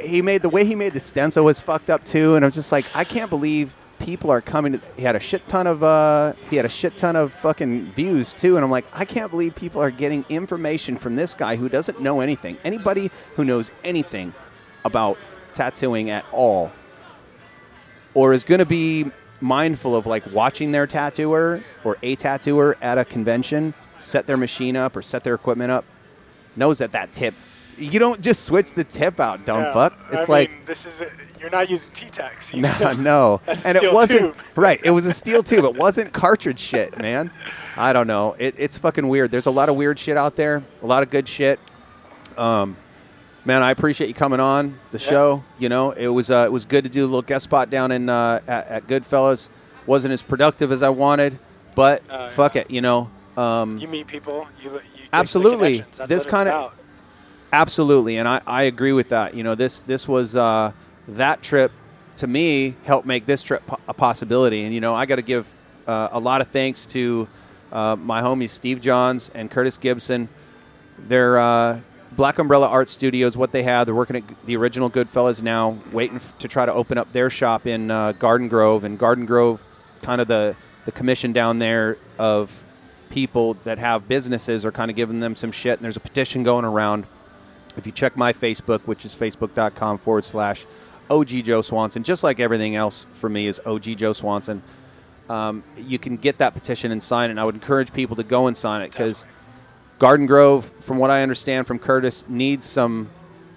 he 0.00 0.22
made 0.22 0.42
the 0.42 0.48
way 0.48 0.64
he 0.64 0.74
made 0.74 0.92
the 0.92 1.00
stencil 1.00 1.44
was 1.44 1.60
fucked 1.60 1.90
up 1.90 2.04
too. 2.04 2.36
And 2.36 2.44
I'm 2.44 2.50
just 2.50 2.70
like, 2.70 2.84
I 2.94 3.04
can't 3.04 3.30
believe 3.30 3.74
people 3.98 4.30
are 4.30 4.40
coming 4.40 4.72
to 4.72 4.80
he 4.96 5.02
had 5.02 5.16
a 5.16 5.20
shit 5.20 5.46
ton 5.48 5.66
of 5.66 5.82
uh 5.82 6.32
he 6.50 6.56
had 6.56 6.64
a 6.64 6.68
shit 6.68 6.96
ton 6.96 7.16
of 7.16 7.32
fucking 7.32 7.90
views 7.92 8.34
too 8.34 8.56
and 8.56 8.64
i'm 8.64 8.70
like 8.70 8.84
i 8.92 9.04
can't 9.04 9.30
believe 9.30 9.54
people 9.54 9.82
are 9.82 9.90
getting 9.90 10.24
information 10.28 10.96
from 10.96 11.16
this 11.16 11.34
guy 11.34 11.56
who 11.56 11.68
doesn't 11.68 12.00
know 12.00 12.20
anything 12.20 12.56
anybody 12.64 13.10
who 13.36 13.44
knows 13.44 13.70
anything 13.84 14.32
about 14.84 15.18
tattooing 15.52 16.10
at 16.10 16.24
all 16.32 16.70
or 18.14 18.32
is 18.32 18.44
going 18.44 18.58
to 18.60 18.66
be 18.66 19.06
mindful 19.40 19.94
of 19.94 20.06
like 20.06 20.24
watching 20.32 20.72
their 20.72 20.86
tattooer 20.86 21.60
or 21.84 21.96
a 22.02 22.14
tattooer 22.16 22.76
at 22.80 22.98
a 22.98 23.04
convention 23.04 23.74
set 23.96 24.26
their 24.26 24.36
machine 24.36 24.76
up 24.76 24.96
or 24.96 25.02
set 25.02 25.24
their 25.24 25.34
equipment 25.34 25.70
up 25.70 25.84
knows 26.56 26.78
that 26.78 26.92
that 26.92 27.12
tip 27.12 27.34
you 27.76 27.98
don't 28.00 28.20
just 28.20 28.44
switch 28.44 28.74
the 28.74 28.82
tip 28.84 29.20
out 29.20 29.44
dumb 29.44 29.62
Yeah. 29.62 29.72
fuck 29.72 29.98
I 30.12 30.18
it's 30.18 30.28
like 30.28 30.50
mean, 30.50 30.60
this 30.66 30.86
is. 30.86 31.02
You're 31.40 31.50
not 31.50 31.70
using 31.70 31.90
T-Tex. 31.92 32.52
you 32.54 32.62
no, 32.80 32.92
no. 32.94 33.40
That's 33.46 33.64
a 33.64 33.68
and 33.68 33.76
it 33.76 33.92
wasn't 33.92 34.20
tube. 34.36 34.36
right. 34.56 34.80
It 34.84 34.90
was 34.90 35.06
a 35.06 35.12
steel 35.12 35.42
tube. 35.42 35.64
It 35.64 35.74
wasn't 35.76 36.12
cartridge 36.12 36.60
shit, 36.60 36.98
man. 37.00 37.30
I 37.76 37.92
don't 37.92 38.06
know. 38.06 38.34
It, 38.38 38.54
it's 38.58 38.78
fucking 38.78 39.06
weird. 39.08 39.30
There's 39.30 39.46
a 39.46 39.50
lot 39.50 39.68
of 39.68 39.76
weird 39.76 39.98
shit 39.98 40.16
out 40.16 40.36
there. 40.36 40.62
A 40.82 40.86
lot 40.86 41.02
of 41.02 41.10
good 41.10 41.28
shit. 41.28 41.60
Um, 42.36 42.76
man, 43.44 43.62
I 43.62 43.70
appreciate 43.70 44.08
you 44.08 44.14
coming 44.14 44.40
on 44.40 44.74
the 44.90 44.98
Yeah. 44.98 45.10
show. 45.10 45.44
You 45.58 45.68
know, 45.68 45.92
it 45.92 46.08
was 46.08 46.30
uh, 46.30 46.44
it 46.46 46.52
was 46.52 46.64
good 46.64 46.84
to 46.84 46.90
do 46.90 47.02
a 47.02 47.06
little 47.06 47.22
guest 47.22 47.44
spot 47.44 47.70
down 47.70 47.92
in 47.92 48.08
uh, 48.08 48.40
at, 48.46 48.66
at 48.68 48.86
Goodfellas. 48.86 49.48
wasn't 49.86 50.12
as 50.12 50.22
productive 50.22 50.70
as 50.72 50.82
I 50.82 50.90
wanted, 50.90 51.38
but 51.74 52.02
Oh, 52.10 52.28
fuck 52.30 52.54
yeah. 52.54 52.62
it. 52.62 52.70
You 52.70 52.80
know. 52.80 53.10
Um, 53.36 53.78
You 53.78 53.86
meet 53.88 54.06
people. 54.08 54.48
You, 54.62 54.72
you 54.72 54.80
Absolutely. 55.12 55.84
This 56.08 56.26
kinda- 56.26 56.72
Absolutely, 57.52 58.18
and 58.18 58.28
I, 58.28 58.40
I 58.46 58.64
agree 58.64 58.92
with 58.92 59.08
that. 59.08 59.34
You 59.34 59.42
know, 59.42 59.54
this 59.54 59.80
this 59.80 60.06
was 60.06 60.36
uh, 60.36 60.72
that 61.08 61.42
trip 61.42 61.72
to 62.18 62.26
me 62.26 62.74
helped 62.84 63.06
make 63.06 63.26
this 63.26 63.42
trip 63.42 63.62
a 63.86 63.94
possibility. 63.94 64.64
And 64.64 64.74
you 64.74 64.80
know, 64.80 64.94
I 64.94 65.06
got 65.06 65.16
to 65.16 65.22
give 65.22 65.52
uh, 65.86 66.08
a 66.12 66.20
lot 66.20 66.40
of 66.40 66.48
thanks 66.48 66.86
to 66.86 67.28
uh, 67.72 67.96
my 67.96 68.22
homies 68.22 68.50
Steve 68.50 68.80
Johns 68.80 69.30
and 69.30 69.50
Curtis 69.50 69.78
Gibson. 69.78 70.28
They're 70.98 71.38
uh, 71.38 71.80
Black 72.12 72.38
Umbrella 72.38 72.68
Art 72.68 72.90
Studios. 72.90 73.36
What 73.36 73.52
they 73.52 73.62
have, 73.62 73.86
they're 73.86 73.94
working 73.94 74.16
at 74.16 74.46
the 74.46 74.56
original 74.56 74.90
Goodfellas 74.90 75.42
now, 75.42 75.78
waiting 75.92 76.16
f- 76.16 76.36
to 76.38 76.48
try 76.48 76.66
to 76.66 76.72
open 76.72 76.98
up 76.98 77.12
their 77.12 77.30
shop 77.30 77.66
in 77.66 77.90
uh, 77.90 78.12
Garden 78.12 78.48
Grove. 78.48 78.84
And 78.84 78.98
Garden 78.98 79.26
Grove, 79.26 79.64
kind 80.02 80.20
of 80.20 80.28
the 80.28 80.56
the 80.84 80.92
commission 80.92 81.32
down 81.32 81.58
there 81.58 81.98
of 82.18 82.64
people 83.10 83.54
that 83.64 83.78
have 83.78 84.08
businesses 84.08 84.64
are 84.64 84.72
kind 84.72 84.90
of 84.90 84.96
giving 84.96 85.20
them 85.20 85.36
some 85.36 85.52
shit. 85.52 85.78
And 85.78 85.84
there's 85.84 85.96
a 85.96 86.00
petition 86.00 86.42
going 86.42 86.64
around 86.64 87.04
if 87.76 87.86
you 87.86 87.92
check 87.92 88.16
my 88.16 88.32
Facebook, 88.32 88.80
which 88.86 89.04
is 89.04 89.14
facebook.com 89.14 89.98
forward 89.98 90.24
slash 90.24 90.66
OG 91.10 91.28
Joe 91.44 91.62
Swanson, 91.62 92.02
just 92.02 92.22
like 92.22 92.40
everything 92.40 92.76
else 92.76 93.06
for 93.12 93.28
me 93.28 93.46
is 93.46 93.60
OG 93.64 93.96
Joe 93.96 94.12
Swanson, 94.12 94.62
um, 95.28 95.62
you 95.76 95.98
can 95.98 96.16
get 96.16 96.38
that 96.38 96.54
petition 96.54 96.92
and 96.92 97.02
sign 97.02 97.30
it. 97.30 97.32
And 97.32 97.40
I 97.40 97.44
would 97.44 97.54
encourage 97.54 97.92
people 97.92 98.16
to 98.16 98.22
go 98.22 98.46
and 98.46 98.56
sign 98.56 98.82
it 98.82 98.90
because 98.90 99.26
Garden 99.98 100.26
Grove, 100.26 100.70
from 100.80 100.98
what 100.98 101.10
I 101.10 101.22
understand 101.22 101.66
from 101.66 101.78
Curtis, 101.78 102.24
needs 102.28 102.64
some 102.66 103.10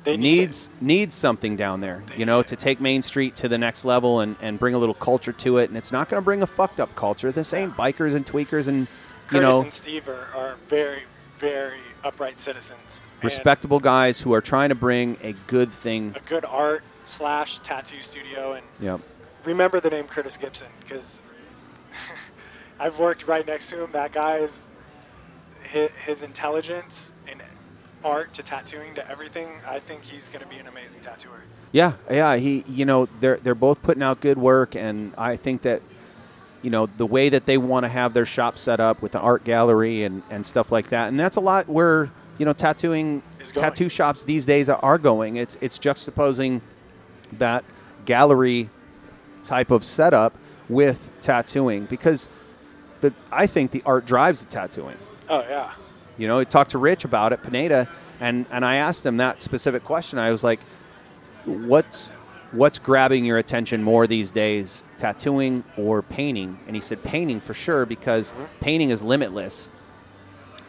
They 0.04 0.18
need 0.18 0.38
needs 0.40 0.70
needs 0.82 1.16
something 1.16 1.56
down 1.56 1.82
there, 1.82 2.04
you 2.18 2.26
know, 2.26 2.42
to 2.44 2.56
take 2.56 2.82
Main 2.82 3.02
Street 3.02 3.36
to 3.38 3.48
the 3.48 3.58
next 3.58 3.86
level 3.86 4.22
and, 4.22 4.36
and 4.42 4.60
bring 4.60 4.74
a 4.74 4.78
little 4.78 4.96
culture 4.96 5.32
to 5.34 5.58
it. 5.60 5.70
And 5.70 5.78
it's 5.78 5.92
not 5.92 6.10
going 6.10 6.20
to 6.20 6.26
bring 6.26 6.42
a 6.42 6.48
fucked 6.48 6.80
up 6.80 6.94
culture. 6.96 7.32
This 7.32 7.54
ain't 7.54 7.74
bikers 7.74 8.16
and 8.16 8.26
tweakers 8.26 8.68
and 8.68 8.80
you 8.80 8.88
Curtis 9.28 9.42
know 9.42 9.62
and 9.62 9.74
Steve 9.74 10.08
are, 10.10 10.28
are 10.36 10.56
very, 10.68 11.04
very 11.38 11.80
upright 12.04 12.40
citizens. 12.40 13.02
Respectable 13.24 13.80
guys 13.80 14.20
who 14.20 14.34
are 14.34 14.42
trying 14.42 14.70
to 14.70 14.76
bring 14.76 15.18
a 15.22 15.34
good 15.48 15.72
thing. 15.72 16.14
A 16.16 16.30
good 16.30 16.46
art 16.46 16.84
slash 17.12 17.60
tattoo 17.60 18.02
studio. 18.02 18.54
And 18.54 18.66
Yep. 18.80 19.02
remember 19.46 19.80
the 19.80 19.90
name 19.90 20.06
Curtis 20.06 20.38
Gibson 20.38 20.70
because 20.80 21.20
I've 22.80 22.98
worked 22.98 23.28
right 23.28 23.46
next 23.46 23.70
to 23.72 23.84
him. 23.84 23.92
That 23.92 24.12
guy 24.14 24.38
is 24.38 24.66
his, 25.64 25.92
his 25.92 26.22
intelligence 26.22 27.14
in 27.32 27.42
art 28.04 28.34
to 28.34 28.44
tattooing 28.44 28.96
to 28.96 29.10
everything. 29.10 29.50
I 29.68 29.80
think 29.80 30.04
he's 30.04 30.30
going 30.30 30.42
to 30.42 30.48
be 30.48 30.58
an 30.58 30.68
amazing 30.68 31.02
tattooer. 31.02 31.44
Yeah, 31.72 31.94
yeah. 32.10 32.36
He, 32.38 32.64
you 32.68 32.86
know, 32.86 33.08
they're 33.20 33.38
they're 33.38 33.56
both 33.56 33.82
putting 33.82 34.04
out 34.04 34.20
good 34.20 34.38
work, 34.38 34.76
and 34.76 35.14
I 35.18 35.38
think 35.38 35.62
that, 35.62 35.82
you 36.62 36.70
know, 36.70 36.88
the 36.98 37.06
way 37.06 37.30
that 37.30 37.46
they 37.46 37.58
want 37.58 37.86
to 37.86 37.90
have 37.90 38.14
their 38.14 38.26
shop 38.26 38.58
set 38.58 38.80
up 38.82 39.02
with 39.02 39.16
an 39.16 39.22
art 39.22 39.44
gallery 39.46 40.04
and 40.04 40.22
and 40.30 40.46
stuff 40.46 40.72
like 40.72 40.90
that, 40.90 41.08
and 41.08 41.18
that's 41.20 41.38
a 41.38 41.40
lot 41.40 41.70
where 41.70 42.10
you 42.38 42.46
know 42.46 42.52
tattooing 42.52 43.22
tattoo 43.40 43.88
shops 43.88 44.24
these 44.24 44.46
days 44.46 44.68
are 44.68 44.98
going. 44.98 45.38
It's 45.38 45.58
it's 45.62 45.80
juxtaposing 45.80 46.60
that 47.34 47.64
gallery 48.06 48.70
type 49.44 49.72
of 49.72 49.84
setup 49.84 50.34
with 50.70 51.12
tattooing 51.22 51.86
because 51.86 52.28
the 53.02 53.14
I 53.32 53.48
think 53.48 53.72
the 53.72 53.84
art 53.86 54.06
drives 54.06 54.44
the 54.44 54.52
tattooing. 54.52 54.98
Oh 55.30 55.46
yeah. 55.50 55.74
You 56.18 56.28
know, 56.28 56.40
I 56.40 56.44
talked 56.44 56.72
to 56.72 56.78
Rich 56.78 57.04
about 57.06 57.34
it, 57.34 57.42
Pineda, 57.42 57.90
and, 58.20 58.46
and 58.52 58.64
I 58.64 58.76
asked 58.76 59.06
him 59.06 59.18
that 59.18 59.42
specific 59.42 59.84
question. 59.84 60.20
I 60.20 60.30
was 60.30 60.44
like, 60.44 60.60
what's 61.46 62.10
what's 62.52 62.80
grabbing 62.80 63.26
your 63.26 63.38
attention 63.38 63.82
more 63.82 64.08
these 64.08 64.30
days, 64.30 64.84
tattooing 64.98 65.64
or 65.78 66.02
painting? 66.02 66.60
And 66.68 66.76
he 66.76 66.82
said 66.82 67.02
painting 67.04 67.40
for 67.40 67.54
sure 67.54 67.86
because 67.86 68.34
mm-hmm. 68.34 68.44
painting 68.60 68.90
is 68.90 69.02
limitless. 69.02 69.70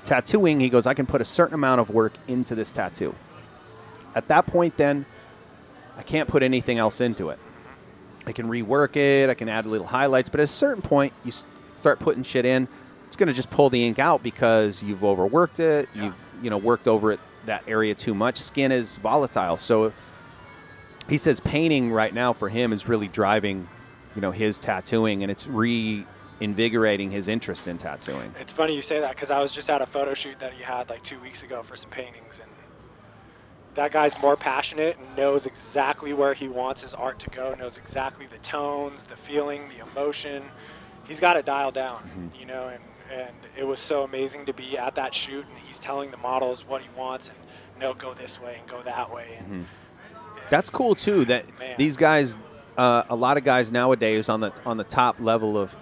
Tattooing, 0.04 0.60
he 0.60 0.68
goes, 0.68 0.86
I 0.86 0.94
can 0.94 1.06
put 1.06 1.20
a 1.20 1.24
certain 1.24 1.54
amount 1.54 1.80
of 1.80 1.90
work 1.90 2.12
into 2.28 2.54
this 2.54 2.72
tattoo. 2.72 3.14
At 4.14 4.28
that 4.28 4.46
point, 4.46 4.76
then, 4.76 5.06
I 5.96 6.02
can't 6.02 6.28
put 6.28 6.42
anything 6.42 6.78
else 6.78 7.00
into 7.00 7.30
it. 7.30 7.38
I 8.26 8.32
can 8.32 8.48
rework 8.48 8.96
it, 8.96 9.28
I 9.30 9.34
can 9.34 9.48
add 9.48 9.66
little 9.66 9.86
highlights, 9.86 10.28
but 10.28 10.40
at 10.40 10.44
a 10.44 10.46
certain 10.46 10.82
point, 10.82 11.12
you 11.24 11.32
start 11.78 11.98
putting 11.98 12.22
shit 12.22 12.44
in, 12.44 12.68
it's 13.06 13.16
going 13.16 13.26
to 13.26 13.34
just 13.34 13.50
pull 13.50 13.68
the 13.68 13.84
ink 13.84 13.98
out 13.98 14.22
because 14.22 14.82
you've 14.82 15.04
overworked 15.04 15.60
it, 15.60 15.88
you've 15.94 16.14
you 16.40 16.48
know 16.48 16.56
worked 16.56 16.88
over 16.88 17.12
it 17.12 17.20
that 17.46 17.62
area 17.66 17.94
too 17.94 18.14
much. 18.14 18.38
Skin 18.38 18.72
is 18.72 18.96
volatile, 18.96 19.56
so 19.56 19.92
he 21.08 21.18
says 21.18 21.40
painting 21.40 21.90
right 21.90 22.14
now 22.14 22.32
for 22.32 22.48
him 22.48 22.72
is 22.72 22.88
really 22.88 23.08
driving, 23.08 23.68
you 24.14 24.22
know, 24.22 24.30
his 24.30 24.58
tattooing, 24.58 25.22
and 25.22 25.30
it's 25.30 25.46
reinvigorating 25.46 27.10
his 27.10 27.28
interest 27.28 27.66
in 27.68 27.76
tattooing. 27.76 28.32
It's 28.38 28.52
funny 28.52 28.74
you 28.74 28.82
say 28.82 29.00
that 29.00 29.14
because 29.14 29.30
I 29.30 29.42
was 29.42 29.52
just 29.52 29.68
at 29.68 29.82
a 29.82 29.86
photo 29.86 30.14
shoot 30.14 30.38
that 30.38 30.52
he 30.52 30.62
had 30.62 30.88
like 30.88 31.02
two 31.02 31.18
weeks 31.20 31.42
ago 31.42 31.62
for 31.62 31.76
some 31.76 31.90
paintings, 31.90 32.40
and 32.40 32.50
that 33.74 33.90
guy's 33.90 34.20
more 34.20 34.36
passionate 34.36 34.98
and 34.98 35.16
knows 35.16 35.46
exactly 35.46 36.12
where 36.12 36.34
he 36.34 36.48
wants 36.48 36.82
his 36.82 36.94
art 36.94 37.18
to 37.20 37.30
go, 37.30 37.54
knows 37.54 37.78
exactly 37.78 38.26
the 38.26 38.38
tones, 38.38 39.04
the 39.04 39.16
feeling, 39.16 39.68
the 39.68 39.82
emotion. 39.90 40.42
He's 41.06 41.20
got 41.20 41.36
it 41.36 41.44
dialed 41.46 41.74
down, 41.74 42.30
you 42.38 42.46
know, 42.46 42.68
and, 42.68 42.82
and 43.10 43.34
it 43.56 43.64
was 43.64 43.80
so 43.80 44.04
amazing 44.04 44.46
to 44.46 44.52
be 44.52 44.76
at 44.78 44.94
that 44.94 45.14
shoot, 45.14 45.44
and 45.48 45.58
he's 45.66 45.78
telling 45.78 46.10
the 46.10 46.16
models 46.18 46.66
what 46.66 46.82
he 46.82 46.88
wants, 46.96 47.28
and 47.28 47.36
no, 47.80 47.94
go 47.94 48.14
this 48.14 48.40
way 48.40 48.56
and 48.60 48.68
go 48.68 48.82
that 48.82 49.12
way, 49.12 49.38
and 49.38 49.66
That's 50.50 50.70
cool 50.70 50.94
too. 50.94 51.24
That 51.24 51.46
Man. 51.58 51.74
these 51.78 51.96
guys, 51.96 52.36
uh, 52.76 53.04
a 53.08 53.16
lot 53.16 53.36
of 53.36 53.44
guys 53.44 53.72
nowadays 53.72 54.28
on 54.28 54.40
the 54.40 54.52
on 54.66 54.76
the 54.76 54.84
top 54.84 55.16
level 55.18 55.56
of 55.58 55.74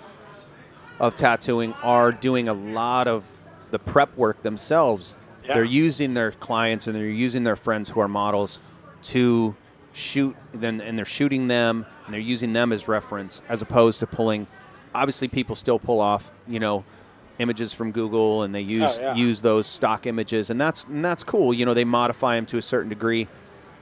of 1.00 1.16
tattooing 1.16 1.72
are 1.82 2.12
doing 2.12 2.48
a 2.48 2.54
lot 2.54 3.08
of 3.08 3.24
the 3.70 3.78
prep 3.78 4.16
work 4.16 4.42
themselves. 4.42 5.16
Yeah. 5.44 5.54
They're 5.54 5.64
using 5.64 6.14
their 6.14 6.32
clients 6.32 6.86
and 6.86 6.94
they're 6.94 7.06
using 7.06 7.44
their 7.44 7.56
friends 7.56 7.88
who 7.88 8.00
are 8.00 8.08
models 8.08 8.60
to 9.04 9.54
shoot 9.92 10.36
then 10.52 10.80
and 10.80 10.96
they're 10.96 11.04
shooting 11.04 11.48
them 11.48 11.84
and 12.04 12.14
they're 12.14 12.20
using 12.20 12.52
them 12.52 12.72
as 12.72 12.86
reference 12.86 13.42
as 13.48 13.60
opposed 13.62 13.98
to 14.00 14.06
pulling 14.06 14.46
obviously 14.94 15.28
people 15.28 15.56
still 15.56 15.78
pull 15.78 16.00
off, 16.00 16.34
you 16.46 16.60
know, 16.60 16.84
images 17.38 17.72
from 17.72 17.90
Google 17.92 18.42
and 18.42 18.54
they 18.54 18.60
use 18.60 18.98
Oh, 18.98 19.02
yeah. 19.02 19.14
use 19.14 19.40
those 19.40 19.66
stock 19.66 20.06
images 20.06 20.50
and 20.50 20.60
that's 20.60 20.84
and 20.84 21.04
that's 21.04 21.24
cool. 21.24 21.54
You 21.54 21.64
know, 21.64 21.74
they 21.74 21.84
modify 21.84 22.36
them 22.36 22.46
to 22.46 22.58
a 22.58 22.62
certain 22.62 22.88
degree 22.88 23.26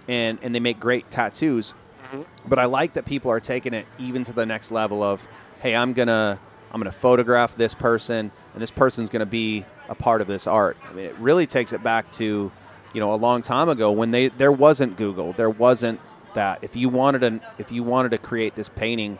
and 0.07 0.39
and 0.43 0.55
they 0.55 0.61
make 0.61 0.79
great 0.81 1.11
tattoos. 1.11 1.75
Mm-hmm. 2.05 2.23
But 2.49 2.59
I 2.59 2.65
like 2.67 2.95
that 2.95 3.05
people 3.05 3.31
are 3.31 3.41
taking 3.41 3.75
it 3.75 3.85
even 3.99 4.23
to 4.25 4.33
the 4.33 4.47
next 4.47 4.71
level 4.71 5.03
of, 5.03 5.27
hey, 5.61 5.75
I'm 5.75 5.93
gonna 5.93 6.39
I'm 6.73 6.81
gonna 6.81 6.93
photograph 6.93 7.57
this 7.57 7.75
person, 7.75 8.31
and 8.53 8.63
this 8.63 8.71
person's 8.71 9.09
gonna 9.09 9.27
be 9.27 9.65
a 9.89 9.95
part 9.95 10.21
of 10.21 10.27
this 10.27 10.47
art. 10.47 10.77
I 10.89 10.93
mean, 10.93 11.07
it 11.07 11.17
really 11.19 11.47
takes 11.47 11.73
it 11.73 11.83
back 11.83 12.11
to, 12.13 12.51
you 12.93 13.01
know, 13.01 13.13
a 13.13 13.17
long 13.17 13.43
time 13.43 13.69
ago 13.69 13.91
when 13.93 14.11
they 14.11 14.29
there 14.29 14.53
wasn't 14.53 14.97
Google, 14.97 15.33
there 15.33 15.51
wasn't 15.51 16.01
that. 16.35 16.59
If 16.63 16.77
you 16.77 16.89
wanted 16.89 17.21
to 17.21 17.41
if 17.59 17.73
you 17.73 17.83
wanted 17.83 18.11
to 18.11 18.19
create 18.19 18.55
this 18.55 18.69
painting 18.69 19.19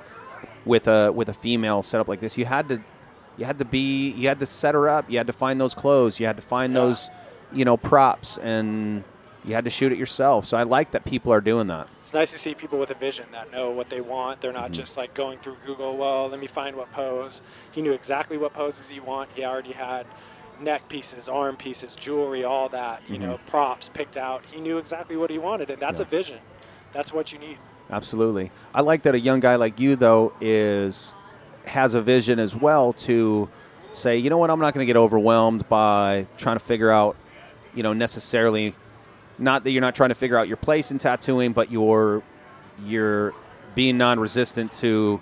with 0.65 0.87
a 0.89 1.11
with 1.13 1.29
a 1.29 1.35
female 1.35 1.83
set 1.83 2.01
up 2.01 2.09
like 2.09 2.21
this, 2.21 2.37
you 2.37 2.45
had 2.45 2.69
to 2.69 2.81
you 3.37 3.45
had 3.45 3.59
to 3.59 3.65
be 3.65 4.11
you 4.11 4.29
had 4.29 4.41
to 4.41 4.47
set 4.47 4.75
her 4.75 4.89
up, 4.89 5.11
you 5.11 5.17
had 5.19 5.27
to 5.27 5.33
find 5.33 5.61
those 5.61 5.75
clothes, 5.75 6.19
you 6.21 6.27
had 6.27 6.37
to 6.37 6.43
find 6.43 6.73
Yeah. 6.75 6.81
those, 6.81 7.11
you 7.53 7.65
know, 7.65 7.77
props, 7.77 8.37
and 8.39 9.05
you 9.45 9.55
had 9.55 9.65
to 9.65 9.71
shoot 9.71 9.93
it 9.93 9.97
yourself. 9.99 10.45
So 10.45 10.57
I 10.59 10.65
like 10.65 10.91
that 10.91 11.05
people 11.07 11.33
are 11.33 11.41
doing 11.41 11.69
that. 11.69 11.89
it's 12.01 12.13
nice 12.13 12.33
to 12.33 12.39
see 12.39 12.55
people 12.55 12.79
with 12.79 12.91
a 12.91 12.95
vision 12.95 13.25
that 13.33 13.51
know 13.53 13.71
what 13.71 13.89
they 13.89 14.01
want. 14.03 14.41
They're 14.43 14.53
Mm-hmm. 14.53 14.61
not 14.61 14.73
just 14.73 14.97
like 14.99 15.15
going 15.15 15.39
through 15.39 15.57
Google. 15.65 15.97
Well, 15.97 16.29
let 16.29 16.41
me 16.41 16.47
find 16.49 16.77
what 16.77 16.91
pose. 16.93 17.41
He 17.71 17.81
knew 17.81 17.93
exactly 17.93 18.37
what 18.37 18.53
poses 18.53 18.89
he 18.89 19.01
want. 19.01 19.31
He 19.35 19.45
already 19.45 19.73
had 19.73 20.07
neck 20.61 20.89
pieces, 20.89 21.29
arm 21.29 21.57
pieces, 21.57 21.95
jewelry, 21.97 22.45
all 22.45 22.69
that. 22.71 23.03
You 23.09 23.19
know, 23.19 23.39
props 23.47 23.89
picked 23.89 24.17
out. 24.17 24.43
He 24.53 24.61
knew 24.61 24.79
exactly 24.79 25.17
what 25.17 25.31
he 25.31 25.39
wanted, 25.39 25.71
and 25.71 25.81
that's 25.81 26.01
Mm-hmm. 26.01 26.13
Yeah. 26.15 26.19
a 26.19 26.23
vision. 26.23 26.39
That's 26.93 27.13
what 27.13 27.33
you 27.33 27.39
need. 27.39 27.59
Absolutely. 27.91 28.51
I 28.75 28.83
like 28.83 29.03
that 29.03 29.15
a 29.15 29.21
young 29.21 29.41
guy 29.41 29.57
like 29.57 29.81
you 29.81 29.97
though 29.97 30.33
is 30.41 31.15
has 31.65 31.95
a 31.95 32.01
vision 32.01 32.39
as 32.39 32.55
well 32.57 32.93
to 32.95 33.49
say, 33.93 34.17
you 34.19 34.31
know 34.31 34.39
what, 34.39 34.51
I'm 34.51 34.61
not 34.61 34.75
going 34.75 34.85
to 34.87 34.87
get 34.87 34.97
overwhelmed 34.99 35.69
by 35.69 36.27
trying 36.37 36.57
to 36.57 36.61
figure 36.65 36.91
out, 36.91 37.17
you 37.75 37.83
know, 37.83 37.93
necessarily 37.93 38.75
not 39.39 39.65
that 39.65 39.71
you're 39.71 39.81
not 39.83 39.95
trying 39.95 40.09
to 40.11 40.15
figure 40.15 40.37
out 40.37 40.49
your 40.49 40.57
place 40.59 40.91
in 40.91 40.99
tattooing, 40.99 41.53
but 41.53 41.71
you're 41.71 42.23
you're 42.85 43.35
being 43.75 43.97
non-resistant 43.99 44.73
to 44.73 45.21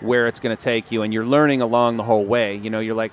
where 0.00 0.26
it's 0.26 0.40
going 0.40 0.56
to 0.56 0.62
take 0.62 0.90
you 0.90 1.02
and 1.02 1.12
you're 1.12 1.26
learning 1.26 1.60
along 1.62 1.96
the 1.96 2.02
whole 2.02 2.24
way. 2.24 2.56
You 2.56 2.70
know, 2.70 2.80
you're 2.80 2.94
like 2.94 3.12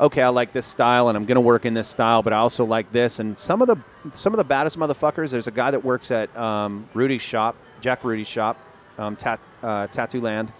okay, 0.00 0.22
I 0.22 0.28
like 0.28 0.52
this 0.52 0.66
style 0.66 1.08
and 1.08 1.16
I'm 1.16 1.24
going 1.24 1.36
to 1.36 1.40
work 1.40 1.64
in 1.64 1.74
this 1.74 1.88
style, 1.88 2.22
but 2.22 2.32
I 2.32 2.36
also 2.36 2.64
like 2.64 2.90
this. 2.92 3.18
And 3.18 3.38
some 3.38 3.62
of 3.62 3.68
the 3.68 3.76
some 4.12 4.32
of 4.32 4.38
the 4.38 4.44
baddest 4.44 4.78
motherfuckers. 4.78 5.30
There's 5.30 5.46
a 5.46 5.52
guy 5.52 5.70
that 5.70 5.84
works 5.84 6.10
at 6.10 6.34
um, 6.36 6.88
Rudy's 6.94 7.22
shop, 7.22 7.56
Jack 7.80 8.04
Rudy's 8.04 8.28
shop, 8.28 8.58
um, 8.96 9.16
tat, 9.16 9.40
uh, 9.62 9.86
Tattoo 9.88 10.20
Land, 10.20 10.52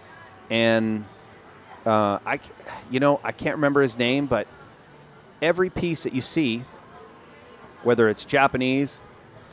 and 0.49 1.05
uh, 1.85 2.19
I, 2.25 2.39
you 2.91 2.99
know, 2.99 3.19
I 3.23 3.31
can't 3.31 3.55
remember 3.55 3.81
his 3.81 3.97
name, 3.97 4.25
but 4.25 4.47
every 5.41 5.69
piece 5.69 6.03
that 6.03 6.13
you 6.13 6.21
see, 6.21 6.63
whether 7.83 8.09
it's 8.09 8.25
Japanese, 8.25 8.99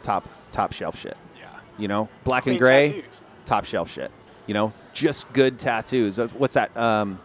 top 0.02 0.28
top 0.52 0.72
shelf 0.72 0.98
shit. 0.98 1.16
Yeah. 1.38 1.46
You 1.78 1.88
know, 1.88 2.08
black 2.24 2.44
Clean 2.44 2.54
and 2.54 2.60
gray, 2.60 2.88
tattoos. 2.88 3.20
top 3.44 3.64
shelf 3.64 3.90
shit. 3.90 4.10
You 4.46 4.54
know, 4.54 4.72
just 4.92 5.32
good 5.32 5.58
tattoos. 5.58 6.18
What's 6.18 6.54
that? 6.54 6.76
Um, 6.76 7.20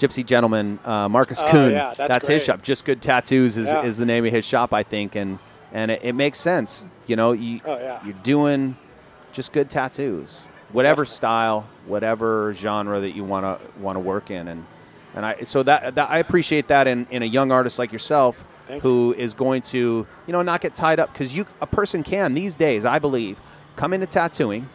Gypsy 0.00 0.24
gentleman, 0.24 0.78
uh, 0.84 1.08
Marcus 1.10 1.40
Oh, 1.44 1.50
Kuhn. 1.50 1.72
yeah, 1.72 1.92
that's 1.94 2.26
his 2.26 2.38
great. 2.38 2.42
shop. 2.46 2.62
Just 2.62 2.84
good 2.86 3.02
tattoos 3.02 3.56
is, 3.58 3.68
Yeah. 3.68 3.82
is 3.82 3.98
the 3.98 4.06
name 4.06 4.24
of 4.24 4.32
his 4.32 4.44
shop, 4.46 4.72
I 4.72 4.82
think, 4.82 5.14
and 5.14 5.38
and 5.72 5.90
it, 5.92 6.00
it 6.02 6.14
makes 6.14 6.40
sense. 6.40 6.84
You 7.06 7.14
know, 7.16 7.32
you 7.32 7.60
Oh, 7.66 7.76
yeah. 7.78 7.98
you're 8.04 8.14
doing 8.24 8.76
just 9.32 9.52
good 9.52 9.68
tattoos, 9.70 10.40
whatever 10.72 11.02
Definitely. 11.02 11.14
style, 11.16 11.64
whatever 11.86 12.52
genre 12.54 12.98
that 12.98 13.10
you 13.14 13.22
want 13.24 13.44
to 13.44 13.80
want 13.80 13.96
to 13.96 14.00
work 14.00 14.30
in, 14.30 14.48
and 14.48 14.64
and 15.14 15.26
I 15.26 15.36
so 15.44 15.62
that, 15.64 15.94
that 15.96 16.08
I 16.10 16.18
appreciate 16.18 16.68
that 16.68 16.86
in, 16.88 17.06
in 17.10 17.22
a 17.22 17.26
young 17.26 17.52
artist 17.52 17.78
like 17.78 17.92
yourself 17.92 18.42
Thank 18.66 18.82
who 18.82 19.14
is 19.18 19.34
going 19.34 19.60
to 19.62 20.06
you 20.26 20.32
know 20.32 20.40
not 20.42 20.60
get 20.62 20.74
tied 20.74 20.98
up 20.98 21.12
because 21.12 21.36
you 21.36 21.44
a 21.60 21.66
person 21.66 22.02
can 22.02 22.32
these 22.34 22.54
days 22.54 22.84
I 22.86 22.98
believe 23.00 23.38
come 23.76 23.92
into 23.92 24.06
tattooing, 24.06 24.66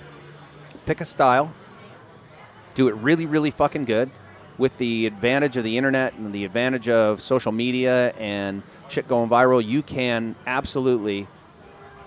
pick 0.85 1.01
a 1.01 1.05
style, 1.05 1.51
do 2.75 2.87
it 2.89 2.93
really 2.95 3.25
really 3.25 3.49
fucking 3.51 3.85
good 3.85 4.11
with 4.57 4.77
the 4.77 5.05
advantage 5.05 5.57
of 5.57 5.63
the 5.63 5.77
internet 5.77 6.13
and 6.13 6.33
the 6.33 6.45
advantage 6.45 6.87
of 6.89 7.21
social 7.21 7.51
media 7.51 8.11
and 8.13 8.63
shit 8.89 9.07
going 9.07 9.29
viral 9.29 9.65
you 9.65 9.81
can 9.81 10.35
absolutely 10.47 11.27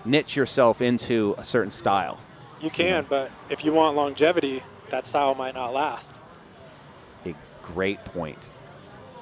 niche 0.05 0.35
yourself 0.35 0.81
into 0.81 1.35
a 1.37 1.43
certain 1.43 1.71
style. 1.71 2.17
You 2.61 2.69
can, 2.69 3.05
but 3.07 3.31
if 3.49 3.63
you 3.63 3.73
want 3.73 3.95
longevity, 3.95 4.63
that 4.89 5.05
style 5.05 5.35
might 5.35 5.53
not 5.53 5.73
last. 5.73 6.19
a 7.25 7.33
great 7.63 8.03
point. 8.05 8.37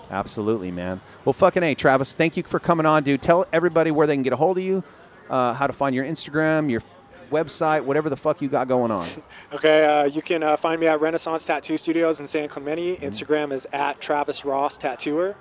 Absolutely 0.10 0.72
man. 0.72 1.02
Well 1.26 1.34
fucking 1.34 1.64
hey 1.64 1.76
travis 1.76 2.14
thank 2.14 2.38
you 2.38 2.44
for 2.44 2.60
coming 2.60 2.86
on 2.86 3.04
dude. 3.04 3.22
Tell 3.22 3.46
everybody 3.52 3.92
where 3.92 4.08
they 4.08 4.16
can 4.16 4.24
get 4.24 4.34
a 4.34 4.38
hold 4.38 4.58
of 4.58 4.64
you 4.64 4.84
uh, 5.30 5.54
how 5.54 5.68
to 5.68 5.74
find 5.74 5.94
your 5.96 6.06
instagram 6.06 6.70
your 6.70 6.82
website 7.30 7.84
whatever 7.84 8.10
the 8.10 8.18
fuck 8.18 8.42
you 8.42 8.48
got 8.48 8.68
going 8.68 8.92
on 8.92 9.08
Okay, 9.54 9.86
uh, 9.86 10.04
you 10.06 10.22
can 10.22 10.44
uh, 10.44 10.58
find 10.58 10.80
me 10.82 10.88
at 10.88 11.00
Renaissance 11.02 11.46
Tattoo 11.46 11.78
Studios 11.78 12.20
in 12.20 12.28
San 12.28 12.48
Clemente. 12.50 12.98
Instagram 12.98 13.52
is 13.52 13.66
at 13.72 14.00
Travis 14.02 14.44
Ross 14.46 14.78
Tattooer. 14.78 15.36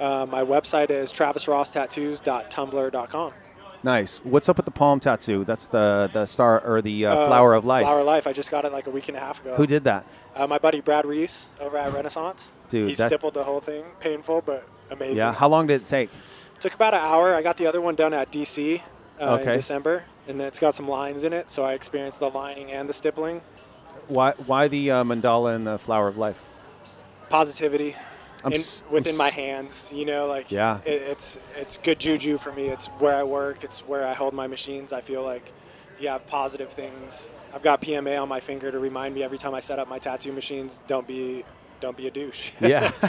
Uh, 0.00 0.26
my 0.28 0.42
website 0.42 0.90
is 0.90 1.12
travisrosstattoos.tumblr.com. 1.12 3.32
nice 3.84 4.18
what's 4.24 4.48
up 4.48 4.56
with 4.56 4.64
the 4.64 4.70
palm 4.70 5.00
tattoo 5.00 5.44
that's 5.44 5.66
the 5.66 6.08
the 6.12 6.24
star 6.26 6.60
or 6.64 6.80
the 6.82 7.06
uh, 7.06 7.14
Uh, 7.14 7.26
flower 7.26 7.54
of 7.54 7.64
life 7.64 7.82
Flower 7.82 8.00
of 8.00 8.06
Life. 8.06 8.26
I 8.26 8.32
just 8.32 8.50
got 8.50 8.64
it 8.64 8.72
like 8.72 8.86
a 8.86 8.90
week 8.90 9.08
and 9.08 9.16
a 9.16 9.20
half 9.20 9.40
ago. 9.40 9.54
who 9.56 9.66
did 9.66 9.84
that 9.84 10.06
Uh, 10.36 10.46
my 10.46 10.58
buddy 10.58 10.80
Brad 10.80 11.04
Reese 11.04 11.50
over 11.60 11.76
at 11.76 11.92
Renaissance. 11.92 12.52
Dude, 12.68 12.88
he 12.88 12.94
that- 12.94 13.08
stippled 13.08 13.34
the 13.34 13.44
whole 13.44 13.60
thing. 13.60 13.84
Painful, 14.00 14.42
but 14.46 14.66
amazing. 14.90 15.16
yeah 15.16 15.32
how 15.32 15.48
long 15.48 15.66
did 15.66 15.82
it 15.82 15.86
take 15.86 16.10
Took 16.60 16.74
about 16.74 16.94
an 16.94 17.00
hour. 17.00 17.34
I 17.34 17.42
got 17.42 17.56
the 17.56 17.66
other 17.66 17.80
one 17.80 17.96
done 17.96 18.14
at 18.14 18.30
DC 18.30 18.80
uh, 19.20 19.38
Okay. 19.40 19.50
in 19.54 19.58
December, 19.58 20.04
and 20.28 20.38
then 20.40 20.46
it's 20.46 20.58
got 20.58 20.74
some 20.74 20.88
lines 20.88 21.24
in 21.24 21.32
it, 21.32 21.50
so 21.50 21.64
I 21.64 21.72
experienced 21.74 22.20
the 22.20 22.30
lining 22.30 22.70
and 22.72 22.88
the 22.88 22.92
stippling. 22.92 23.40
why 24.08 24.32
why 24.46 24.68
the 24.68 24.90
uh, 24.90 25.04
mandala 25.04 25.54
and 25.56 25.66
the 25.66 25.78
flower 25.78 26.08
of 26.08 26.16
life 26.18 26.40
Positivity. 27.28 27.94
In, 28.44 28.54
s- 28.54 28.82
within 28.90 29.16
my 29.16 29.30
hands, 29.30 29.92
you 29.94 30.04
know, 30.04 30.26
like 30.26 30.50
Yeah. 30.50 30.80
it, 30.84 31.00
it's 31.02 31.38
it's 31.56 31.76
good 31.76 32.00
juju 32.00 32.38
for 32.38 32.50
me. 32.52 32.68
It's 32.68 32.86
where 32.98 33.14
I 33.14 33.22
work. 33.22 33.62
It's 33.62 33.80
where 33.86 34.04
I 34.06 34.14
hold 34.14 34.34
my 34.34 34.48
machines. 34.48 34.92
I 34.92 35.00
feel 35.00 35.22
like 35.22 35.52
have 36.02 36.26
positive 36.26 36.70
things. 36.72 37.30
I've 37.54 37.62
got 37.62 37.80
PMA 37.80 38.20
on 38.20 38.28
my 38.28 38.40
finger 38.40 38.72
to 38.72 38.78
remind 38.80 39.14
me 39.14 39.22
every 39.22 39.38
time 39.38 39.54
I 39.54 39.60
set 39.60 39.78
up 39.78 39.88
my 39.88 40.00
tattoo 40.00 40.32
machines. 40.32 40.80
Don't 40.88 41.06
be 41.06 41.44
don't 41.82 41.96
be 41.96 42.06
a 42.06 42.10
douche. 42.10 42.52
Yeah. 42.60 42.80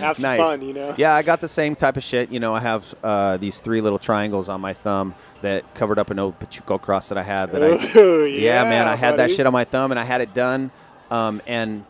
Have 0.00 0.18
some 0.18 0.30
Nice. 0.30 0.40
fun, 0.40 0.62
you 0.62 0.74
know. 0.74 0.94
Yeah, 0.98 1.14
I 1.14 1.22
got 1.22 1.40
the 1.40 1.48
same 1.48 1.74
type 1.76 1.96
of 1.96 2.02
shit. 2.02 2.30
You 2.30 2.40
know, 2.40 2.54
I 2.54 2.60
have 2.60 2.94
uh, 3.02 3.36
these 3.38 3.60
three 3.60 3.80
little 3.80 3.98
triangles 3.98 4.48
on 4.50 4.60
my 4.60 4.74
thumb 4.74 5.14
that 5.42 5.74
covered 5.74 5.98
up 5.98 6.10
an 6.10 6.18
old 6.18 6.38
Pachuco 6.38 6.80
cross 6.82 7.08
that 7.08 7.16
I 7.18 7.22
had. 7.22 7.52
That 7.52 7.62
I, 7.62 7.98
Ooh, 7.98 8.26
yeah, 8.26 8.64
man, 8.64 8.86
I 8.88 8.96
had 8.96 9.16
that 9.18 9.30
shit 9.30 9.46
on 9.46 9.52
my 9.52 9.64
thumb 9.64 9.92
and 9.92 9.98
I 9.98 10.04
had 10.04 10.20
it 10.20 10.34
done. 10.34 10.70
Um, 11.10 11.40
and, 11.46 11.84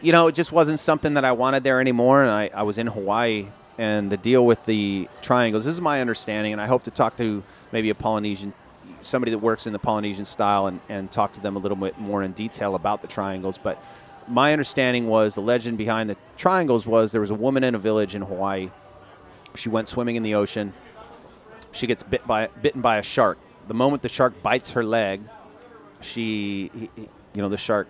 you 0.00 0.12
know, 0.12 0.28
it 0.28 0.34
just 0.34 0.52
wasn't 0.52 0.78
something 0.80 1.14
that 1.14 1.24
I 1.24 1.32
wanted 1.32 1.64
there 1.64 1.80
anymore. 1.80 2.22
And 2.22 2.30
I, 2.30 2.50
I 2.54 2.62
was 2.62 2.78
in 2.78 2.86
Hawaii. 2.86 3.48
And 3.78 4.12
the 4.12 4.18
deal 4.18 4.44
with 4.44 4.66
the 4.66 5.08
triangles, 5.22 5.64
this 5.64 5.72
is 5.72 5.80
my 5.80 6.02
understanding, 6.02 6.52
and 6.52 6.60
I 6.60 6.66
hope 6.66 6.82
to 6.84 6.90
talk 6.90 7.16
to 7.16 7.42
maybe 7.72 7.88
a 7.88 7.94
Polynesian, 7.94 8.52
somebody 9.00 9.30
that 9.30 9.38
works 9.38 9.66
in 9.66 9.72
the 9.72 9.78
Polynesian 9.78 10.26
style, 10.26 10.66
and, 10.66 10.80
and 10.90 11.10
talk 11.10 11.32
to 11.32 11.40
them 11.40 11.56
a 11.56 11.58
little 11.58 11.78
bit 11.78 11.98
more 11.98 12.22
in 12.22 12.32
detail 12.32 12.74
about 12.74 13.00
the 13.00 13.08
triangles. 13.08 13.56
But 13.56 13.82
my 14.30 14.52
understanding 14.52 15.08
was 15.08 15.34
the 15.34 15.40
legend 15.42 15.76
behind 15.76 16.08
the 16.08 16.16
triangles 16.36 16.86
was 16.86 17.12
there 17.12 17.20
was 17.20 17.30
a 17.30 17.34
woman 17.34 17.64
in 17.64 17.74
a 17.74 17.78
village 17.78 18.14
in 18.14 18.22
Hawaii. 18.22 18.70
She 19.56 19.68
went 19.68 19.88
swimming 19.88 20.16
in 20.16 20.22
the 20.22 20.34
ocean. 20.34 20.72
She 21.72 21.86
gets 21.86 22.02
bit 22.02 22.26
by 22.26 22.48
bitten 22.62 22.80
by 22.80 22.98
a 22.98 23.02
shark. 23.02 23.38
The 23.68 23.74
moment 23.74 24.02
the 24.02 24.08
shark 24.08 24.42
bites 24.42 24.70
her 24.72 24.84
leg, 24.84 25.20
she, 26.00 26.70
he- 26.74 26.90
he- 26.96 27.08
you 27.34 27.42
know, 27.42 27.48
the 27.48 27.58
shark 27.58 27.88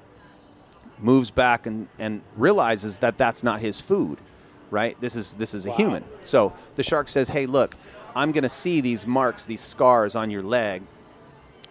moves 0.99 1.31
back 1.31 1.67
and, 1.67 1.89
and 1.99 2.21
realizes 2.37 2.99
that 2.99 3.17
that's 3.17 3.43
not 3.43 3.61
his 3.61 3.81
food, 3.81 4.19
right? 4.71 5.01
This 5.01 5.15
is 5.17 5.35
this 5.35 5.55
is 5.55 5.67
a 5.67 5.71
Wow. 5.71 5.77
human. 5.77 6.05
So 6.25 6.53
the 6.77 6.83
shark 6.83 7.09
says, 7.09 7.29
"Hey, 7.31 7.47
look, 7.47 7.75
I'm 8.15 8.33
going 8.33 8.43
to 8.43 8.49
see 8.51 8.81
these 8.81 9.07
marks, 9.07 9.45
these 9.47 9.61
scars 9.61 10.15
on 10.15 10.31
your 10.31 10.43
leg, 10.43 10.83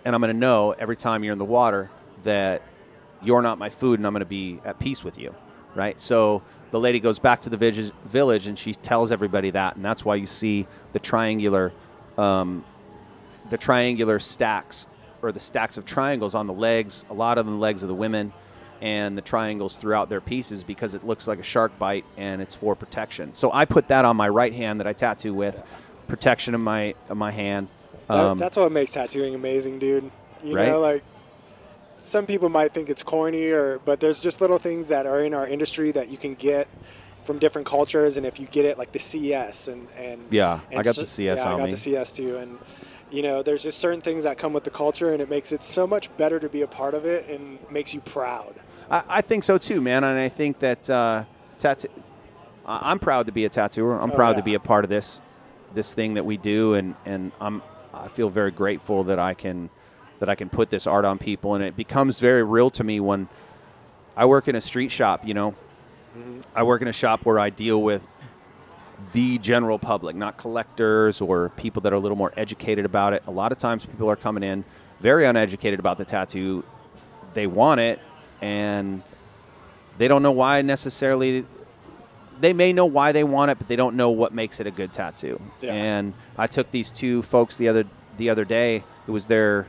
and 0.06 0.16
I'm 0.16 0.22
going 0.22 0.34
to 0.34 0.40
know 0.40 0.72
every 0.72 0.96
time 0.96 1.24
you're 1.24 1.34
in 1.34 1.40
the 1.40 1.46
water 1.46 1.92
that 2.24 2.62
you're 3.24 3.42
not 3.42 3.58
my 3.58 3.70
food, 3.70 4.00
and 4.00 4.08
I'm 4.08 4.14
going 4.14 4.22
to 4.22 4.26
be 4.26 4.60
at 4.66 4.80
peace 4.80 5.04
with 5.04 5.18
you, 5.18 5.34
right?" 5.76 6.00
So 6.00 6.42
the 6.72 6.80
lady 6.80 7.00
goes 7.00 7.20
back 7.20 7.42
to 7.42 7.50
the 7.50 7.58
village, 7.58 7.92
village 8.06 8.48
and 8.48 8.58
she 8.58 8.74
tells 8.74 9.12
everybody 9.12 9.52
that, 9.52 9.76
and 9.76 9.84
that's 9.84 10.06
why 10.06 10.16
you 10.16 10.28
see 10.28 10.68
the 10.94 11.00
triangular, 11.00 11.72
um, 12.18 12.64
the 13.50 13.58
triangular 13.58 14.20
stacks 14.20 14.88
or 15.22 15.32
the 15.32 15.40
stacks 15.40 15.78
of 15.78 15.86
triangles 15.86 16.36
on 16.36 16.48
the 16.48 16.54
legs. 16.54 17.06
A 17.10 17.14
lot 17.14 17.38
of 17.38 17.46
the 17.46 17.52
legs 17.52 17.82
of 17.82 17.88
the 17.88 17.96
women, 17.96 18.32
and 18.82 19.18
the 19.18 19.22
triangles 19.22 19.76
throughout 19.78 20.10
their 20.10 20.22
pieces 20.22 20.64
because 20.64 20.94
it 20.94 21.06
looks 21.06 21.28
like 21.28 21.40
a 21.40 21.44
shark 21.44 21.78
bite 21.78 22.06
and 22.18 22.42
it's 22.42 22.56
for 22.56 22.76
protection. 22.76 23.34
So 23.34 23.52
I 23.52 23.66
put 23.66 23.88
that 23.90 24.06
on 24.06 24.16
my 24.16 24.30
right 24.30 24.54
hand 24.54 24.80
that 24.80 24.88
I 24.88 24.94
tattoo 24.94 25.34
with, 25.34 25.62
protection 26.08 26.56
of 26.56 26.62
my 26.62 26.96
of 27.10 27.18
my 27.18 27.32
hand. 27.32 27.68
Um, 28.10 28.38
that's 28.38 28.58
what 28.58 28.72
makes 28.72 28.92
tattooing 28.92 29.36
amazing, 29.36 29.80
dude. 29.80 30.10
You 30.44 30.56
Right? 30.56 30.70
know, 30.70 30.80
like 30.80 31.04
some 32.02 32.26
people 32.26 32.50
might 32.50 32.74
think 32.74 32.90
it's 32.90 33.04
corny, 33.04 33.50
or 33.52 33.80
but 33.86 34.00
there's 34.00 34.20
just 34.20 34.42
little 34.42 34.58
things 34.58 34.88
that 34.90 35.06
are 35.06 35.22
in 35.24 35.34
our 35.34 35.48
industry 35.48 35.92
that 35.92 36.10
you 36.10 36.18
can 36.18 36.36
get 36.36 36.68
from 37.24 37.40
different 37.40 37.68
cultures, 37.68 38.18
and 38.18 38.26
if 38.26 38.40
you 38.40 38.48
get 38.48 38.66
it, 38.66 38.78
like 38.78 38.92
the 38.92 39.00
CS 39.00 39.68
and 39.68 39.88
and 39.98 40.22
Yeah, 40.30 40.62
I 40.70 40.76
and 40.76 40.84
got 40.84 40.96
the 40.96 41.06
CS 41.06 41.38
yeah, 41.40 41.54
I 41.54 41.58
got 41.58 41.66
me. 41.66 41.72
the 41.72 41.78
CS 41.78 42.14
too, 42.14 42.38
and 42.38 42.58
you 43.12 43.22
know, 43.24 43.42
there's 43.44 43.64
just 43.64 43.80
certain 43.80 44.02
things 44.02 44.24
that 44.24 44.38
come 44.38 44.54
with 44.54 44.64
the 44.64 44.70
culture, 44.70 45.14
and 45.14 45.22
it 45.22 45.30
makes 45.30 45.52
it 45.52 45.64
so 45.64 45.86
much 45.88 46.16
better 46.18 46.40
to 46.40 46.48
be 46.50 46.62
a 46.62 46.68
part 46.68 46.94
of 46.94 47.06
it, 47.06 47.28
and 47.28 47.58
makes 47.72 47.94
you 47.94 48.02
proud. 48.02 48.54
I, 48.90 49.04
I 49.10 49.22
think 49.22 49.44
so 49.44 49.58
too, 49.58 49.82
man, 49.82 50.04
and 50.04 50.18
I 50.20 50.30
think 50.30 50.60
that 50.60 50.90
uh, 50.90 51.26
tattoo. 51.58 51.90
I- 52.66 52.92
I'm 52.92 53.00
proud 53.00 53.26
to 53.26 53.32
be 53.32 53.46
a 53.46 53.50
tattooer. 53.50 54.00
I'm 54.00 54.12
Oh, 54.12 54.16
proud 54.16 54.36
to 54.38 54.44
be 54.44 54.54
a 54.54 54.60
part 54.60 54.84
of 54.84 54.90
this 54.90 55.20
this 55.74 55.94
thing 55.94 56.16
that 56.16 56.26
we 56.26 56.38
do, 56.38 56.74
and 56.76 56.96
and 57.06 57.32
I'm 57.42 57.62
I 57.94 58.08
feel 58.08 58.30
very 58.30 58.52
grateful 58.52 59.04
that 59.06 59.20
I 59.20 59.34
can 59.34 59.70
that 60.20 60.30
I 60.30 60.36
can 60.36 60.50
put 60.50 60.70
this 60.70 60.86
art 60.86 61.06
on 61.06 61.18
people, 61.18 61.56
and 61.56 61.64
it 61.64 61.76
becomes 61.76 62.20
very 62.20 62.44
real 62.44 62.70
to 62.72 62.84
me 62.84 63.00
when 63.00 63.28
I 64.16 64.26
work 64.26 64.48
in 64.48 64.56
a 64.56 64.62
street 64.62 64.92
shop. 64.92 65.26
You 65.26 65.34
know, 65.34 65.56
I 66.56 66.64
work 66.64 66.82
in 66.82 66.88
a 66.88 66.94
shop 66.94 67.26
where 67.26 67.40
I 67.40 67.50
deal 67.50 67.82
with 67.82 68.06
the 69.14 69.38
general 69.38 69.80
public, 69.80 70.16
not 70.16 70.38
collectors 70.38 71.22
or 71.22 71.50
people 71.50 71.82
that 71.84 71.94
are 71.94 71.96
a 71.96 72.00
little 72.00 72.18
more 72.18 72.34
educated 72.36 72.86
about 72.86 73.14
it. 73.14 73.24
A 73.28 73.32
lot 73.32 73.52
of 73.52 73.58
times, 73.58 73.86
people 73.86 74.10
are 74.10 74.16
coming 74.16 74.44
in 74.44 74.64
very 75.00 75.26
uneducated 75.26 75.80
about 75.80 75.98
the 75.98 76.06
tattoo. 76.06 76.64
They 77.34 77.48
want 77.48 77.80
it, 77.80 78.00
and 78.42 79.02
they 79.98 80.08
don't 80.08 80.24
know 80.24 80.34
why 80.34 80.62
necessarily. 80.62 81.46
They 82.42 82.54
may 82.54 82.72
know 82.72 82.86
why 82.86 83.12
they 83.12 83.24
want 83.24 83.52
it, 83.52 83.58
but 83.58 83.68
they 83.68 83.76
don't 83.76 83.96
know 83.96 84.10
what 84.12 84.34
makes 84.34 84.60
it 84.60 84.68
a 84.68 84.72
good 84.72 84.94
tattoo. 84.94 85.42
Yeah. 85.62 85.74
And 85.74 86.14
I 86.38 86.48
took 86.48 86.72
these 86.72 86.90
two 86.92 87.22
folks 87.22 87.58
the 87.58 87.68
other 87.68 87.86
the 88.18 88.30
other 88.30 88.46
day. 88.46 88.84
It 89.08 89.12
was 89.12 89.26
their 89.26 89.68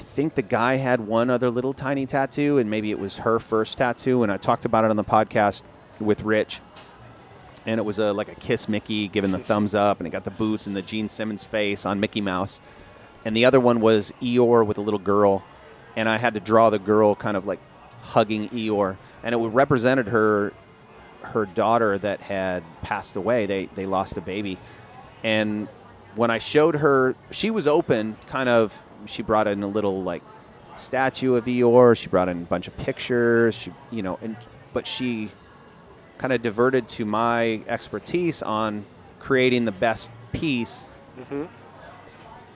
I 0.00 0.02
think 0.02 0.34
the 0.34 0.40
guy 0.40 0.76
had 0.76 1.06
one 1.06 1.28
other 1.28 1.50
little 1.50 1.74
tiny 1.74 2.06
tattoo, 2.06 2.56
and 2.56 2.70
maybe 2.70 2.90
it 2.90 2.98
was 2.98 3.18
her 3.18 3.38
first 3.38 3.76
tattoo. 3.76 4.22
And 4.22 4.32
I 4.32 4.38
talked 4.38 4.64
about 4.64 4.82
it 4.86 4.90
on 4.90 4.96
the 4.96 5.04
podcast 5.04 5.62
with 6.00 6.22
Rich, 6.22 6.60
and 7.66 7.78
it 7.78 7.82
was 7.82 7.98
a 7.98 8.10
like 8.14 8.32
a 8.32 8.34
kiss 8.34 8.66
Mickey 8.66 9.08
giving 9.08 9.30
the 9.30 9.38
thumbs 9.50 9.74
up, 9.74 10.00
and 10.00 10.06
it 10.06 10.10
got 10.10 10.24
the 10.24 10.30
boots 10.30 10.66
and 10.66 10.74
the 10.74 10.80
Gene 10.80 11.10
Simmons 11.10 11.44
face 11.44 11.84
on 11.84 12.00
Mickey 12.00 12.22
Mouse. 12.22 12.62
And 13.26 13.36
the 13.36 13.44
other 13.44 13.60
one 13.60 13.80
was 13.80 14.10
Eeyore 14.22 14.64
with 14.64 14.78
a 14.78 14.80
little 14.80 14.98
girl, 14.98 15.44
and 15.96 16.08
I 16.08 16.16
had 16.16 16.32
to 16.32 16.40
draw 16.40 16.70
the 16.70 16.78
girl 16.78 17.14
kind 17.14 17.36
of 17.36 17.46
like 17.46 17.60
hugging 18.00 18.48
Eeyore, 18.48 18.96
and 19.22 19.34
it 19.34 19.38
represented 19.38 20.08
her 20.08 20.54
her 21.20 21.44
daughter 21.44 21.98
that 21.98 22.20
had 22.20 22.62
passed 22.80 23.16
away. 23.16 23.44
They 23.44 23.66
they 23.74 23.84
lost 23.84 24.16
a 24.16 24.22
baby, 24.22 24.56
and 25.22 25.68
when 26.14 26.30
I 26.30 26.38
showed 26.38 26.76
her, 26.76 27.14
she 27.30 27.50
was 27.50 27.66
open, 27.66 28.16
kind 28.28 28.48
of. 28.48 28.82
She 29.06 29.22
brought 29.22 29.46
in 29.46 29.62
a 29.62 29.66
little 29.66 30.02
like 30.02 30.22
statue 30.76 31.34
of 31.34 31.44
Eeyore. 31.44 31.96
She 31.96 32.08
brought 32.08 32.28
in 32.28 32.42
a 32.42 32.44
bunch 32.44 32.68
of 32.68 32.76
pictures. 32.76 33.54
She, 33.54 33.72
you 33.90 34.02
know, 34.02 34.18
and 34.22 34.36
but 34.72 34.86
she 34.86 35.30
kind 36.18 36.32
of 36.32 36.42
diverted 36.42 36.88
to 36.88 37.04
my 37.04 37.62
expertise 37.66 38.42
on 38.42 38.84
creating 39.18 39.64
the 39.64 39.72
best 39.72 40.10
piece 40.32 40.84
mm-hmm. 41.18 41.44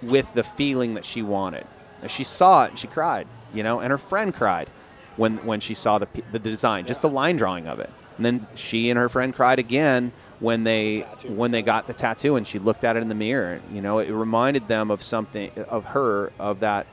with 0.09 0.33
the 0.35 0.44
feeling 0.44 0.94
that 0.94 1.04
she 1.04 1.22
wanted. 1.22 1.66
And 2.02 2.11
she 2.11 2.24
saw 2.24 2.64
it 2.64 2.70
and 2.70 2.78
she 2.78 2.87
cried, 2.87 3.26
you 3.52 3.62
know, 3.62 3.80
and 3.80 3.90
her 3.90 3.98
friend 3.98 4.35
cried 4.35 4.68
when 5.16 5.38
when 5.38 5.61
she 5.61 5.74
saw 5.74 5.98
the 5.98 6.09
the 6.33 6.38
design, 6.38 6.87
just 6.87 7.02
the 7.02 7.09
line 7.09 7.37
drawing 7.37 7.66
of 7.66 7.80
it. 7.80 7.90
And 8.16 8.24
then 8.24 8.46
she 8.54 8.90
and 8.90 8.98
her 8.98 9.09
friend 9.09 9.35
cried 9.35 9.59
again 9.59 10.12
when 10.40 10.64
they 10.64 10.99
Tattoo. 11.01 11.33
when 11.33 11.51
they 11.51 11.62
got 11.62 11.87
the 11.87 11.92
tattoo 11.92 12.37
and 12.37 12.47
she 12.47 12.59
looked 12.59 12.85
at 12.85 12.97
it 12.97 13.01
in 13.03 13.09
the 13.09 13.14
mirror. 13.14 13.61
You 13.73 13.81
know, 13.81 13.99
it 14.01 14.11
reminded 14.11 14.68
them 14.68 14.90
of 14.90 15.03
something 15.03 15.51
of 15.68 15.85
her 15.87 16.33
of 16.38 16.61
that 16.61 16.87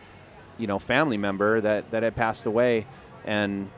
you 0.58 0.68
know 0.68 0.78
family 0.80 1.18
member 1.18 1.60
that 1.62 1.90
that 1.92 2.04
had 2.04 2.16
passed 2.16 2.46
away 2.46 2.86
and 3.26 3.70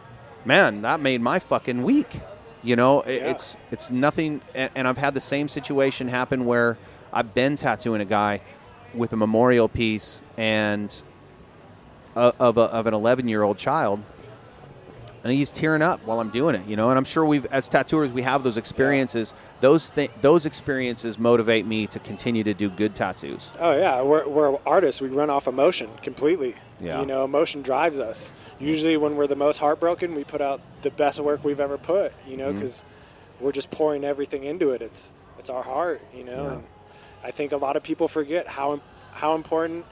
man 0.46 0.82
that 0.82 1.00
made 1.00 1.22
my 1.22 1.40
fucking 1.40 1.84
week 1.84 2.20
you 2.62 2.76
know 2.76 3.02
it, 3.02 3.22
Yeah. 3.22 3.32
it's 3.32 3.56
it's 3.72 3.92
nothing 3.92 4.42
and, 4.54 4.70
and 4.76 4.88
i've 4.88 4.98
had 4.98 5.14
the 5.14 5.22
same 5.22 5.48
situation 5.48 6.10
happen 6.10 6.44
where 6.46 6.78
i've 7.14 7.34
been 7.34 7.56
tattooing 7.56 8.02
a 8.02 8.06
guy 8.06 8.42
with 8.94 9.14
a 9.14 9.16
memorial 9.16 9.70
piece 9.70 10.22
and 10.38 10.94
uh, 12.18 12.32
of, 12.40 12.58
a, 12.58 12.62
of 12.62 12.86
an 12.88 12.94
11 12.94 13.28
year 13.30 13.44
old 13.44 13.58
child 13.58 14.02
and 15.24 15.32
he's 15.32 15.52
tearing 15.52 15.82
up 15.82 16.02
while 16.06 16.20
I'm 16.20 16.30
doing 16.30 16.54
it, 16.56 16.68
you 16.68 16.76
know. 16.76 16.90
And 16.90 16.98
I'm 16.98 17.06
sure 17.06 17.26
we've, 17.26 17.46
as 17.46 17.70
tattooers, 17.70 18.12
we 18.12 18.22
have 18.24 18.44
those 18.44 18.58
experiences. 18.58 19.34
Those 19.62 19.90
th- 19.90 20.12
those 20.22 20.46
experiences 20.46 21.18
motivate 21.18 21.66
me 21.66 21.88
to 21.88 22.00
continue 22.00 22.44
to 22.44 22.54
do 22.54 22.70
good 22.70 22.94
tattoos. 22.96 23.52
Oh 23.60 23.78
yeah, 23.78 24.02
we're, 24.02 24.28
we're 24.28 24.58
artists. 24.66 25.00
We 25.02 25.08
run 25.10 25.30
off 25.30 25.48
emotion 25.48 25.90
completely. 26.02 26.56
Yeah. 26.82 27.00
You 27.00 27.06
know, 27.06 27.24
emotion 27.24 27.62
drives 27.62 28.00
us. 28.00 28.34
Usually, 28.60 28.98
when 28.98 29.16
we're 29.16 29.28
the 29.28 29.36
most 29.38 29.58
heartbroken, 29.60 30.16
we 30.16 30.24
put 30.26 30.42
out 30.42 30.60
the 30.82 30.90
best 30.90 31.20
work 31.20 31.44
we've 31.44 31.60
ever 31.62 31.78
put. 31.78 32.12
You 32.28 32.32
Mm-hmm. 32.34 32.38
know, 32.40 32.54
because 32.54 32.84
we're 33.40 33.52
just 33.54 33.72
pouring 33.72 34.04
everything 34.04 34.44
into 34.44 34.72
it. 34.72 34.82
It's 34.82 35.12
it's 35.40 35.50
our 35.50 35.64
heart. 35.64 36.02
You 36.16 36.26
know, 36.26 36.44
Yeah. 36.46 36.54
and 36.56 36.64
I 37.24 37.32
think 37.32 37.54
a 37.54 37.58
lot 37.58 37.78
of 37.78 37.84
people 37.84 38.08
forget 38.10 38.48
how 38.48 38.82
how 39.14 39.36
important 39.36 39.86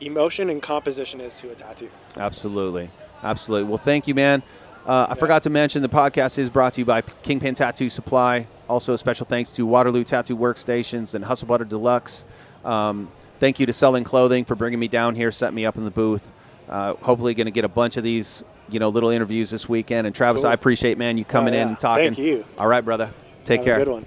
emotion 0.00 0.48
and 0.50 0.62
composition 0.62 1.20
is 1.20 1.40
to 1.40 1.50
a 1.50 1.54
tattoo. 1.56 1.90
Absolutely, 2.16 2.88
absolutely. 3.24 3.68
Well, 3.68 3.78
thank 3.78 4.06
you, 4.06 4.14
man. 4.14 4.44
Uh, 4.88 5.06
I 5.10 5.14
forgot 5.16 5.42
to 5.42 5.50
mention 5.50 5.82
the 5.82 5.88
podcast 5.88 6.38
is 6.38 6.48
brought 6.48 6.72
to 6.72 6.80
you 6.80 6.86
by 6.86 7.02
Kingpin 7.02 7.54
Tattoo 7.54 7.90
Supply. 7.90 8.46
Also, 8.70 8.94
a 8.94 8.98
special 8.98 9.26
thanks 9.26 9.52
to 9.52 9.66
Waterloo 9.66 10.02
Tattoo 10.02 10.34
Workstations 10.34 11.14
and 11.14 11.22
Hustle 11.22 11.46
Butter 11.46 11.66
Deluxe. 11.66 12.24
Um, 12.64 13.10
thank 13.38 13.60
you 13.60 13.66
to 13.66 13.72
Sullen 13.74 14.02
Clothing 14.02 14.46
for 14.46 14.54
bringing 14.54 14.78
me 14.78 14.88
down 14.88 15.14
here, 15.14 15.30
setting 15.30 15.56
me 15.56 15.66
up 15.66 15.76
in 15.76 15.84
the 15.84 15.90
booth. 15.90 16.32
Uh, 16.70 16.94
hopefully, 16.94 17.34
going 17.34 17.44
to 17.44 17.50
get 17.50 17.66
a 17.66 17.68
bunch 17.68 17.98
of 17.98 18.02
these, 18.02 18.42
you 18.70 18.78
know, 18.78 18.88
little 18.88 19.10
interviews 19.10 19.50
this 19.50 19.68
weekend. 19.68 20.06
And 20.06 20.16
Travis, 20.16 20.40
Cool. 20.42 20.50
I 20.50 20.54
appreciate, 20.54 20.96
man, 20.96 21.18
you 21.18 21.24
coming 21.26 21.52
Oh, 21.54 21.58
in 21.58 21.68
and 21.68 21.78
talking. 21.80 22.14
Thank 22.14 22.18
you. 22.18 22.46
All 22.56 22.66
right, 22.66 22.82
brother. 22.84 23.10
Take 23.44 23.58
Have 23.60 23.64
care. 23.66 23.76
A 23.76 23.84
good 23.84 23.92
one. 23.92 24.06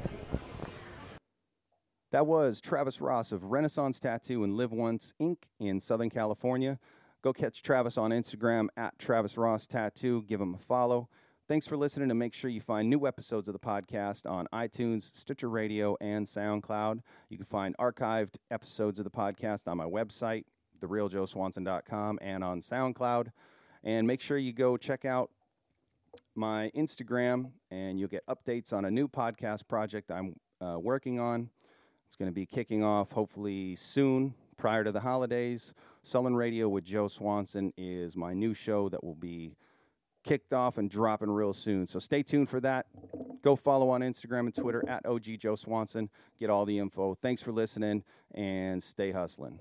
That 2.12 2.26
was 2.26 2.60
Travis 2.60 3.00
Ross 3.02 3.32
of 3.32 3.44
Renaissance 3.44 4.00
Tattoo 4.00 4.44
and 4.44 4.56
Live 4.58 4.72
Once 4.72 5.14
Ink 5.20 5.48
in 5.60 5.80
Southern 5.80 6.10
California. 6.10 6.80
Go 7.24 7.34
catch 7.34 7.62
Travis 7.62 8.00
on 8.00 8.10
Instagram 8.10 8.70
at 8.76 8.98
Travis 8.98 9.38
Ross 9.38 9.68
Tattoo. 9.68 10.24
Give 10.24 10.42
him 10.42 10.56
a 10.56 10.58
follow. 10.58 11.08
Thanks 11.48 11.68
for 11.68 11.78
listening 11.78 12.10
and 12.10 12.18
make 12.18 12.34
sure 12.34 12.50
you 12.50 12.62
find 12.62 12.90
new 12.90 13.06
episodes 13.06 13.48
of 13.48 13.54
the 13.54 13.60
podcast 13.60 14.28
on 14.28 14.48
iTunes, 14.52 15.16
Stitcher 15.16 15.50
Radio, 15.50 15.96
and 16.02 16.26
SoundCloud. 16.26 17.02
You 17.30 17.38
can 17.38 17.46
find 17.46 17.78
archived 17.78 18.36
episodes 18.50 18.98
of 18.98 19.04
the 19.04 19.12
podcast 19.12 19.68
on 19.68 19.78
my 19.78 19.86
website, 19.86 20.46
therealjoeswanson.com, 20.80 22.18
and 22.24 22.44
on 22.44 22.60
SoundCloud. 22.60 23.28
And 23.84 24.08
make 24.08 24.22
sure 24.22 24.40
you 24.40 24.54
go 24.54 24.76
check 24.76 25.06
out 25.06 25.30
my 26.34 26.72
Instagram, 26.76 27.52
and 27.70 28.00
you'll 28.00 28.10
get 28.10 28.26
updates 28.26 28.74
on 28.74 28.86
a 28.86 28.92
new 28.92 29.08
podcast 29.08 29.68
project 29.68 30.10
I'm 30.10 30.36
uh, 30.60 30.80
working 30.80 31.20
on. 31.20 31.52
It's 32.08 32.16
going 32.16 32.32
to 32.32 32.36
be 32.36 32.48
kicking 32.48 32.84
off 32.84 33.12
hopefully 33.12 33.76
soon, 33.76 34.34
prior 34.58 34.84
to 34.84 34.92
the 34.92 35.00
holidays. 35.02 35.74
Sullen 36.04 36.36
Radio 36.36 36.68
with 36.68 36.84
Joe 36.84 37.08
Swanson 37.08 37.72
is 37.78 38.16
my 38.16 38.34
new 38.34 38.54
show 38.54 38.90
that 38.90 39.04
will 39.04 39.16
be 39.16 39.56
kicked 40.24 40.54
off 40.54 40.78
and 40.78 40.90
dropping 40.90 41.30
real 41.30 41.54
soon. 41.54 41.86
So 41.86 42.00
stay 42.00 42.24
tuned 42.24 42.50
for 42.50 42.60
that. 42.62 42.88
Go 43.44 43.56
follow 43.56 43.90
on 43.90 44.02
Instagram 44.02 44.42
and 44.42 44.54
Twitter 44.54 44.84
at 44.88 45.06
OG 45.06 45.38
Joe 45.40 45.56
Swanson. 45.56 46.10
Get 46.40 46.50
all 46.50 46.66
the 46.66 46.80
info. 46.80 47.16
Thanks 47.16 47.42
for 47.42 47.52
listening 47.52 48.04
and 48.34 48.82
stay 48.82 49.12
hustling. 49.12 49.60